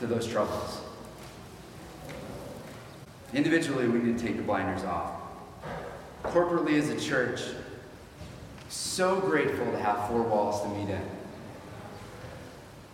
to 0.00 0.06
those 0.06 0.26
troubles. 0.26 0.80
Individually, 3.32 3.88
we 3.88 3.98
need 3.98 4.18
to 4.18 4.26
take 4.26 4.36
the 4.36 4.42
blinders 4.42 4.84
off. 4.84 5.12
Corporately, 6.22 6.78
as 6.78 6.88
a 6.88 6.98
church, 6.98 7.40
so 8.68 9.20
grateful 9.20 9.70
to 9.70 9.78
have 9.78 10.08
four 10.08 10.22
walls 10.22 10.62
to 10.62 10.68
meet 10.68 10.88
in. 10.88 11.02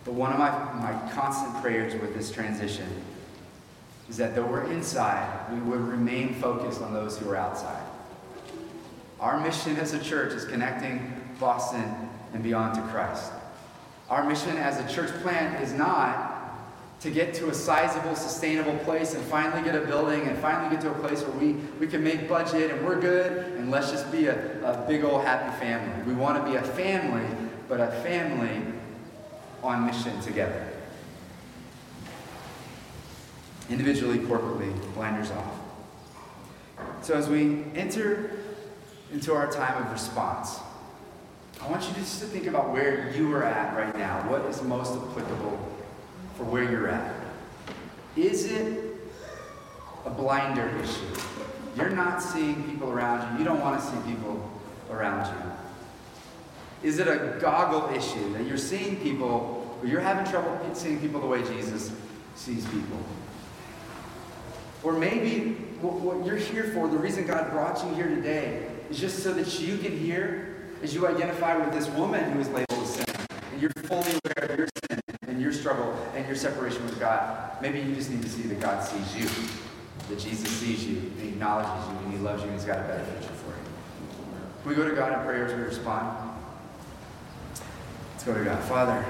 But 0.03 0.13
one 0.13 0.31
of 0.31 0.39
my, 0.39 0.49
my 0.49 1.11
constant 1.13 1.61
prayers 1.61 1.93
with 1.99 2.15
this 2.15 2.31
transition 2.31 2.87
is 4.09 4.17
that 4.17 4.35
though 4.35 4.45
we're 4.45 4.69
inside, 4.71 5.51
we 5.53 5.59
would 5.59 5.79
remain 5.79 6.33
focused 6.35 6.81
on 6.81 6.93
those 6.93 7.17
who 7.17 7.29
are 7.29 7.35
outside. 7.35 7.83
Our 9.19 9.39
mission 9.39 9.77
as 9.77 9.93
a 9.93 9.99
church 9.99 10.33
is 10.33 10.45
connecting 10.45 11.13
Boston 11.39 12.09
and 12.33 12.41
beyond 12.41 12.75
to 12.75 12.81
Christ. 12.81 13.31
Our 14.11 14.27
mission 14.27 14.57
as 14.57 14.77
a 14.77 14.93
church 14.93 15.09
plant 15.21 15.63
is 15.63 15.71
not 15.71 16.59
to 16.99 17.09
get 17.09 17.33
to 17.35 17.47
a 17.47 17.53
sizable, 17.53 18.13
sustainable 18.13 18.77
place 18.79 19.13
and 19.13 19.23
finally 19.23 19.63
get 19.63 19.73
a 19.73 19.85
building 19.87 20.23
and 20.27 20.37
finally 20.39 20.69
get 20.69 20.81
to 20.81 20.91
a 20.91 20.95
place 20.95 21.21
where 21.21 21.37
we, 21.37 21.53
we 21.79 21.87
can 21.87 22.03
make 22.03 22.27
budget 22.27 22.71
and 22.71 22.85
we're 22.85 22.99
good 22.99 23.53
and 23.57 23.71
let's 23.71 23.89
just 23.89 24.11
be 24.11 24.25
a, 24.25 24.69
a 24.69 24.85
big 24.85 25.05
old 25.05 25.23
happy 25.23 25.57
family. 25.61 26.03
We 26.03 26.13
want 26.13 26.43
to 26.43 26.51
be 26.51 26.57
a 26.57 26.61
family, 26.61 27.25
but 27.69 27.79
a 27.79 27.87
family 28.03 28.61
on 29.63 29.85
mission 29.85 30.19
together. 30.19 30.67
Individually, 33.69 34.19
corporately, 34.19 34.73
blinders 34.93 35.31
off. 35.31 35.55
So 37.01 37.13
as 37.13 37.29
we 37.29 37.63
enter 37.75 38.39
into 39.13 39.33
our 39.33 39.49
time 39.49 39.81
of 39.81 39.89
response, 39.89 40.59
I 41.63 41.69
want 41.69 41.87
you 41.87 41.93
just 41.93 42.19
to 42.21 42.25
think 42.25 42.47
about 42.47 42.71
where 42.71 43.13
you 43.15 43.31
are 43.33 43.43
at 43.43 43.77
right 43.77 43.95
now. 43.95 44.27
What 44.27 44.45
is 44.45 44.63
most 44.63 44.93
applicable 44.93 45.59
for 46.35 46.43
where 46.43 46.63
you're 46.63 46.87
at? 46.87 47.13
Is 48.15 48.45
it 48.45 48.97
a 50.05 50.09
blinder 50.09 50.67
issue? 50.81 51.21
You're 51.77 51.91
not 51.91 52.21
seeing 52.21 52.63
people 52.63 52.89
around 52.89 53.33
you. 53.33 53.39
You 53.39 53.45
don't 53.45 53.61
want 53.61 53.79
to 53.79 53.85
see 53.85 54.11
people 54.11 54.51
around 54.89 55.27
you. 55.27 56.89
Is 56.89 56.97
it 56.97 57.07
a 57.07 57.37
goggle 57.39 57.95
issue 57.95 58.33
that 58.33 58.45
you're 58.45 58.57
seeing 58.57 58.95
people, 58.97 59.77
or 59.81 59.87
you're 59.87 60.01
having 60.01 60.29
trouble 60.29 60.59
seeing 60.73 60.99
people 60.99 61.21
the 61.21 61.27
way 61.27 61.43
Jesus 61.43 61.91
sees 62.35 62.65
people? 62.65 62.97
Or 64.81 64.93
maybe 64.93 65.53
what 65.79 66.25
you're 66.25 66.37
here 66.37 66.71
for, 66.73 66.87
the 66.87 66.97
reason 66.97 67.27
God 67.27 67.51
brought 67.51 67.85
you 67.85 67.93
here 67.93 68.09
today, 68.09 68.67
is 68.89 68.99
just 68.99 69.21
so 69.21 69.31
that 69.33 69.59
you 69.59 69.77
can 69.77 69.95
hear 69.95 70.50
as 70.81 70.93
you 70.93 71.07
identify 71.07 71.55
with 71.57 71.73
this 71.73 71.87
woman 71.89 72.31
who 72.31 72.39
is 72.39 72.47
labeled 72.49 72.83
a 72.83 72.85
sinner. 72.85 73.25
And 73.51 73.61
you're 73.61 73.71
fully 73.71 74.11
aware 74.23 74.49
of 74.49 74.57
your 74.57 74.67
sin 74.89 74.99
and 75.27 75.41
your 75.41 75.53
struggle 75.53 75.95
and 76.15 76.25
your 76.25 76.35
separation 76.35 76.83
with 76.85 76.99
God. 76.99 77.61
Maybe 77.61 77.79
you 77.79 77.93
just 77.95 78.09
need 78.09 78.21
to 78.23 78.29
see 78.29 78.43
that 78.43 78.59
God 78.59 78.83
sees 78.83 79.15
you, 79.15 79.29
that 80.09 80.19
Jesus 80.19 80.49
sees 80.49 80.85
you, 80.85 80.97
and 80.97 81.19
he 81.19 81.29
acknowledges 81.29 81.87
you, 81.87 81.97
and 81.99 82.13
he 82.13 82.19
loves 82.19 82.41
you, 82.41 82.49
and 82.49 82.57
he's 82.57 82.65
got 82.65 82.79
a 82.79 82.83
better 82.83 83.03
future 83.05 83.33
for 83.33 83.49
you. 83.49 83.55
Can 84.61 84.69
we 84.69 84.75
go 84.75 84.89
to 84.89 84.95
God 84.95 85.13
in 85.13 85.25
prayer 85.25 85.45
as 85.45 85.53
we 85.53 85.61
respond? 85.61 86.31
Let's 88.13 88.23
go 88.23 88.33
to 88.33 88.43
God. 88.43 88.63
Father, 88.63 89.05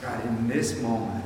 God, 0.00 0.24
in 0.26 0.48
this 0.48 0.80
moment, 0.80 1.24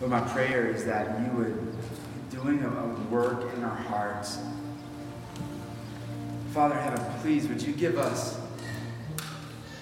but 0.00 0.08
my 0.08 0.20
prayer 0.20 0.68
is 0.68 0.84
that 0.84 1.20
you 1.20 1.32
would 1.36 1.74
doing 2.30 2.62
a, 2.62 3.10
work 3.10 3.52
in 3.54 3.64
our 3.64 3.74
hearts. 3.74 4.38
Father 6.52 6.76
heaven, 6.76 7.04
please 7.20 7.46
would 7.46 7.60
you 7.60 7.74
give 7.74 7.98
us 7.98 8.40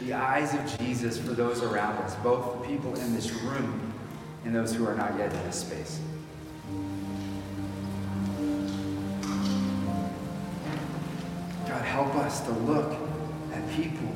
the 0.00 0.12
eyes 0.12 0.52
of 0.52 0.78
Jesus 0.78 1.16
for 1.16 1.32
those 1.32 1.62
around 1.62 1.96
us, 1.98 2.16
both 2.16 2.60
the 2.60 2.66
people 2.66 2.94
in 2.96 3.14
this 3.14 3.30
room 3.30 3.92
and 4.44 4.54
those 4.54 4.74
who 4.74 4.86
are 4.86 4.94
not 4.94 5.16
yet 5.16 5.32
in 5.32 5.42
this 5.44 5.60
space. 5.60 6.00
God, 11.66 11.82
help 11.82 12.14
us 12.16 12.40
to 12.42 12.50
look 12.50 12.96
at 13.52 13.70
people 13.72 14.08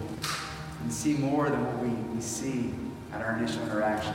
and 0.83 0.93
see 0.93 1.15
more 1.15 1.49
than 1.49 1.65
what 1.65 1.79
we, 1.79 1.89
we 2.15 2.21
see 2.21 2.75
at 3.13 3.21
our 3.23 3.37
initial 3.37 3.63
interaction 3.63 4.15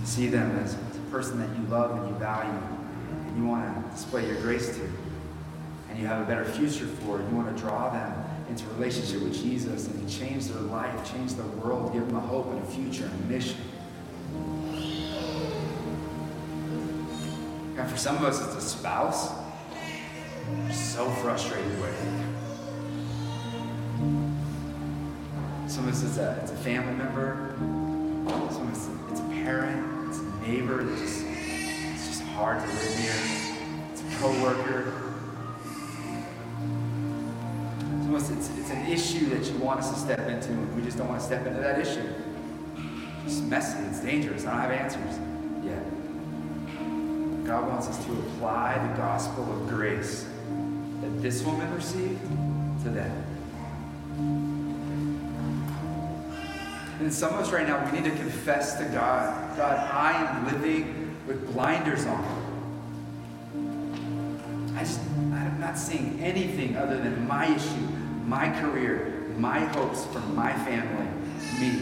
To 0.00 0.06
see 0.06 0.28
them 0.28 0.58
as 0.58 0.74
a 0.74 1.10
person 1.10 1.38
that 1.38 1.48
you 1.56 1.66
love 1.68 1.98
and 1.98 2.08
you 2.08 2.14
value 2.16 2.81
and 3.32 3.42
you 3.42 3.48
want 3.48 3.64
to 3.64 3.90
display 3.90 4.26
your 4.26 4.36
grace 4.42 4.76
to 4.76 4.90
and 5.88 5.98
you 5.98 6.06
have 6.06 6.22
a 6.22 6.24
better 6.24 6.44
future 6.44 6.86
for. 6.86 7.18
You 7.18 7.36
want 7.36 7.54
to 7.54 7.62
draw 7.62 7.90
them 7.90 8.24
into 8.48 8.66
relationship 8.68 9.22
with 9.22 9.34
Jesus 9.34 9.88
and 9.88 10.08
change 10.08 10.46
their 10.46 10.62
life, 10.62 11.12
change 11.12 11.34
their 11.34 11.46
world, 11.46 11.92
give 11.92 12.06
them 12.06 12.16
a 12.16 12.20
hope 12.20 12.46
and 12.46 12.62
a 12.62 12.66
future 12.66 13.04
and 13.04 13.12
a 13.12 13.26
mission. 13.26 13.58
And 17.78 17.90
for 17.90 17.96
some 17.96 18.16
of 18.16 18.24
us, 18.24 18.42
it's 18.42 18.54
a 18.54 18.60
spouse. 18.60 19.32
We're 20.50 20.72
so 20.72 21.10
frustrated 21.10 21.78
with 21.80 21.90
it. 21.90 22.08
Some 25.70 25.88
of 25.88 25.94
us, 25.94 26.02
it's 26.02 26.16
a, 26.18 26.38
it's 26.42 26.52
a 26.52 26.56
family 26.56 26.94
member. 26.94 27.54
Some 27.58 28.68
of 28.68 28.72
us, 28.72 28.88
it's 29.10 29.20
a 29.20 29.24
parent 29.24 30.08
It's 30.08 30.18
a 30.20 30.48
neighbor 30.48 30.80
it's 30.90 31.00
just 31.00 31.31
hard 32.42 32.60
to 32.60 32.66
live 32.66 32.98
near. 32.98 33.14
It's 33.92 34.02
a 34.02 34.18
coworker. 34.18 34.92
It's, 38.16 38.30
it's, 38.30 38.58
it's 38.58 38.70
an 38.70 38.86
issue 38.90 39.26
that 39.26 39.48
you 39.48 39.56
want 39.58 39.78
us 39.78 39.92
to 39.92 39.98
step 40.00 40.18
into, 40.28 40.48
and 40.48 40.74
we 40.74 40.82
just 40.82 40.98
don't 40.98 41.08
want 41.08 41.20
to 41.20 41.26
step 41.26 41.46
into 41.46 41.60
that 41.60 41.78
issue. 41.78 42.02
It's 43.24 43.38
messy, 43.42 43.78
it's 43.84 44.00
dangerous. 44.00 44.44
I 44.44 44.50
don't 44.50 44.60
have 44.60 44.70
answers 44.72 45.20
yet. 45.64 47.46
God 47.46 47.68
wants 47.68 47.86
us 47.86 48.04
to 48.06 48.10
apply 48.10 48.88
the 48.88 48.96
gospel 48.96 49.44
of 49.44 49.68
grace 49.68 50.26
that 51.00 51.22
this 51.22 51.44
woman 51.44 51.72
received 51.72 52.20
to 52.82 52.90
them. 52.90 53.24
And 56.98 57.14
some 57.14 57.34
of 57.34 57.40
us 57.40 57.52
right 57.52 57.68
now, 57.68 57.88
we 57.88 58.00
need 58.00 58.10
to 58.10 58.16
confess 58.16 58.78
to 58.78 58.84
God 58.86 59.56
God, 59.56 59.76
I 59.92 60.12
am 60.12 60.46
living 60.46 61.11
with 61.26 61.52
blinders 61.52 62.04
on. 62.06 62.52
I 64.76 64.80
just, 64.80 65.00
I'm 65.00 65.60
not 65.60 65.78
seeing 65.78 66.18
anything 66.20 66.76
other 66.76 66.98
than 66.98 67.26
my 67.26 67.46
issue, 67.46 67.88
my 68.26 68.48
career, 68.60 69.32
my 69.36 69.60
hopes 69.60 70.04
for 70.06 70.20
my 70.20 70.52
family, 70.52 71.06
me. 71.60 71.80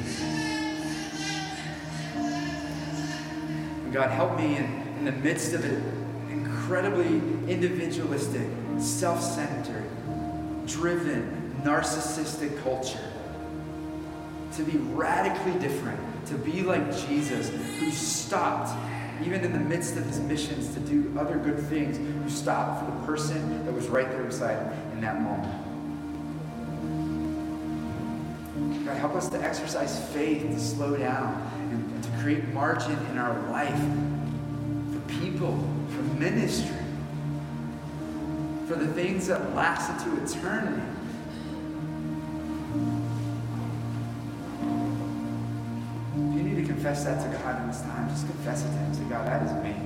And 3.84 3.92
God, 3.92 4.10
help 4.10 4.36
me 4.38 4.56
in, 4.56 4.64
in 4.98 5.04
the 5.04 5.12
midst 5.12 5.52
of 5.54 5.64
an 5.64 6.28
incredibly 6.30 7.16
individualistic, 7.50 8.46
self 8.78 9.22
centered, 9.22 9.88
driven, 10.66 11.60
narcissistic 11.64 12.62
culture 12.62 13.10
to 14.56 14.62
be 14.64 14.78
radically 14.78 15.58
different, 15.60 15.98
to 16.26 16.34
be 16.34 16.62
like 16.62 16.84
Jesus, 17.06 17.50
who 17.78 17.90
stopped, 17.90 18.70
even 19.22 19.44
in 19.44 19.52
the 19.52 19.58
midst 19.58 19.96
of 19.96 20.06
his 20.06 20.18
missions, 20.20 20.72
to 20.74 20.80
do 20.80 21.14
other 21.18 21.36
good 21.36 21.58
things, 21.68 21.98
you 21.98 22.30
stop 22.30 22.80
for 22.80 22.90
the 22.90 23.06
person 23.06 23.64
that 23.64 23.72
was 23.72 23.88
right 23.88 24.10
there 24.10 24.22
beside 24.22 24.56
him 24.56 24.92
in 24.92 25.00
that 25.00 25.20
moment. 25.20 25.70
God, 28.86 28.96
help 28.96 29.14
us 29.14 29.28
to 29.28 29.42
exercise 29.42 30.04
faith, 30.12 30.42
to 30.42 30.58
slow 30.58 30.96
down, 30.96 31.48
and, 31.70 32.02
to 32.02 32.10
create 32.22 32.48
margin 32.48 32.98
in 33.10 33.18
our 33.18 33.38
life 33.50 33.80
for 34.92 35.00
people, 35.20 35.56
for 35.90 36.02
ministry, 36.18 36.76
for 38.66 38.74
the 38.74 38.88
things 38.94 39.26
that 39.28 39.54
last 39.54 39.90
into 40.04 40.22
eternity. 40.22 40.82
Confess 46.90 47.04
that 47.04 47.30
to 47.30 47.38
God 47.38 47.62
in 47.62 47.68
this 47.68 47.82
time. 47.82 48.08
Just 48.08 48.26
confess 48.26 48.62
it 48.64 48.66
to 48.66 48.72
Him. 48.72 48.94
Say, 48.94 49.04
God, 49.04 49.24
that 49.24 49.46
is 49.46 49.52
me. 49.62 49.76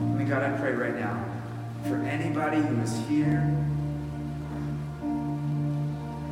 I 0.00 0.16
mean, 0.16 0.28
God, 0.28 0.42
I 0.42 0.58
pray 0.58 0.72
right 0.72 0.98
now 0.98 1.22
for 1.88 1.96
anybody 1.96 2.56
who 2.56 2.80
is 2.80 2.96
here. 3.06 3.42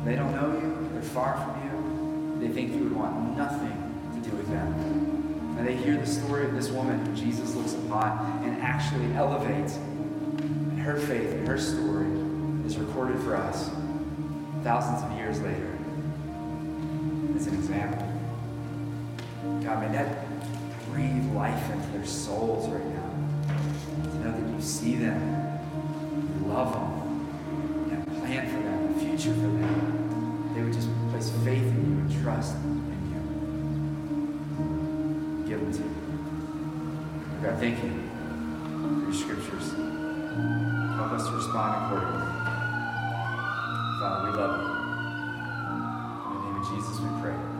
They 0.05 0.15
don't 0.15 0.33
know 0.33 0.57
you. 0.59 0.89
They're 0.91 1.03
far 1.03 1.35
from 1.37 2.41
you. 2.41 2.47
They 2.47 2.51
think 2.51 2.73
you 2.73 2.85
would 2.85 2.95
want 2.95 3.37
nothing 3.37 3.69
to 4.15 4.27
do 4.27 4.35
with 4.35 4.47
them. 4.47 5.55
And 5.59 5.67
they 5.67 5.75
hear 5.75 5.97
the 5.97 6.07
story 6.07 6.45
of 6.45 6.55
this 6.55 6.69
woman 6.69 7.05
who 7.05 7.15
Jesus 7.15 7.53
looks 7.53 7.73
upon 7.73 8.43
and 8.43 8.59
actually 8.59 9.13
elevates. 9.13 9.75
And 9.75 10.79
her 10.79 10.97
faith 10.97 11.31
and 11.31 11.47
her 11.47 11.59
story 11.59 12.07
is 12.65 12.79
recorded 12.79 13.19
for 13.19 13.35
us 13.35 13.69
thousands 14.63 15.03
of 15.03 15.11
years 15.17 15.41
later 15.41 15.77
as 17.35 17.47
an 17.47 17.55
example. 17.55 18.07
God, 19.61 19.81
may 19.81 19.89
that 19.97 20.25
breathe 20.89 21.33
life 21.33 21.69
into 21.71 21.87
their 21.89 22.05
souls 22.05 22.69
right 22.69 22.85
now. 22.85 23.09
To 24.03 24.15
know 24.19 24.31
that 24.31 24.55
you 24.55 24.61
see 24.61 24.95
them, 24.95 25.19
you 26.13 26.47
love 26.47 26.71
them, 26.71 26.91
you 27.89 27.95
have 27.95 28.07
a 28.07 28.11
plan 28.21 28.47
for 28.49 28.61
them, 28.63 28.95
a 28.95 28.99
future 28.99 29.33
for 29.33 29.41
them. 29.41 30.53
They 30.55 30.61
would 30.61 30.73
just 30.73 30.89
place 31.09 31.29
faith 31.43 31.63
in 31.63 31.75
you 31.75 31.97
and 31.99 32.23
trust 32.23 32.55
in 32.55 33.01
you. 35.43 35.49
Give 35.49 35.59
them 35.59 35.73
to 35.73 35.79
you. 35.79 35.93
God, 37.43 37.55
thank 37.59 37.83
you 37.83 37.91
for 38.79 38.87
your 39.03 39.13
scriptures. 39.13 39.73
Help 40.95 41.11
us 41.11 41.27
to 41.27 41.33
respond 41.35 41.93
accordingly. 41.93 42.32
Father, 44.03 44.31
we 44.31 44.37
love 44.37 44.59
you. 44.59 44.67
In 46.27 46.41
the 46.41 46.45
name 46.45 46.61
of 46.61 46.69
Jesus, 46.69 46.99
we 46.99 47.21
pray. 47.21 47.52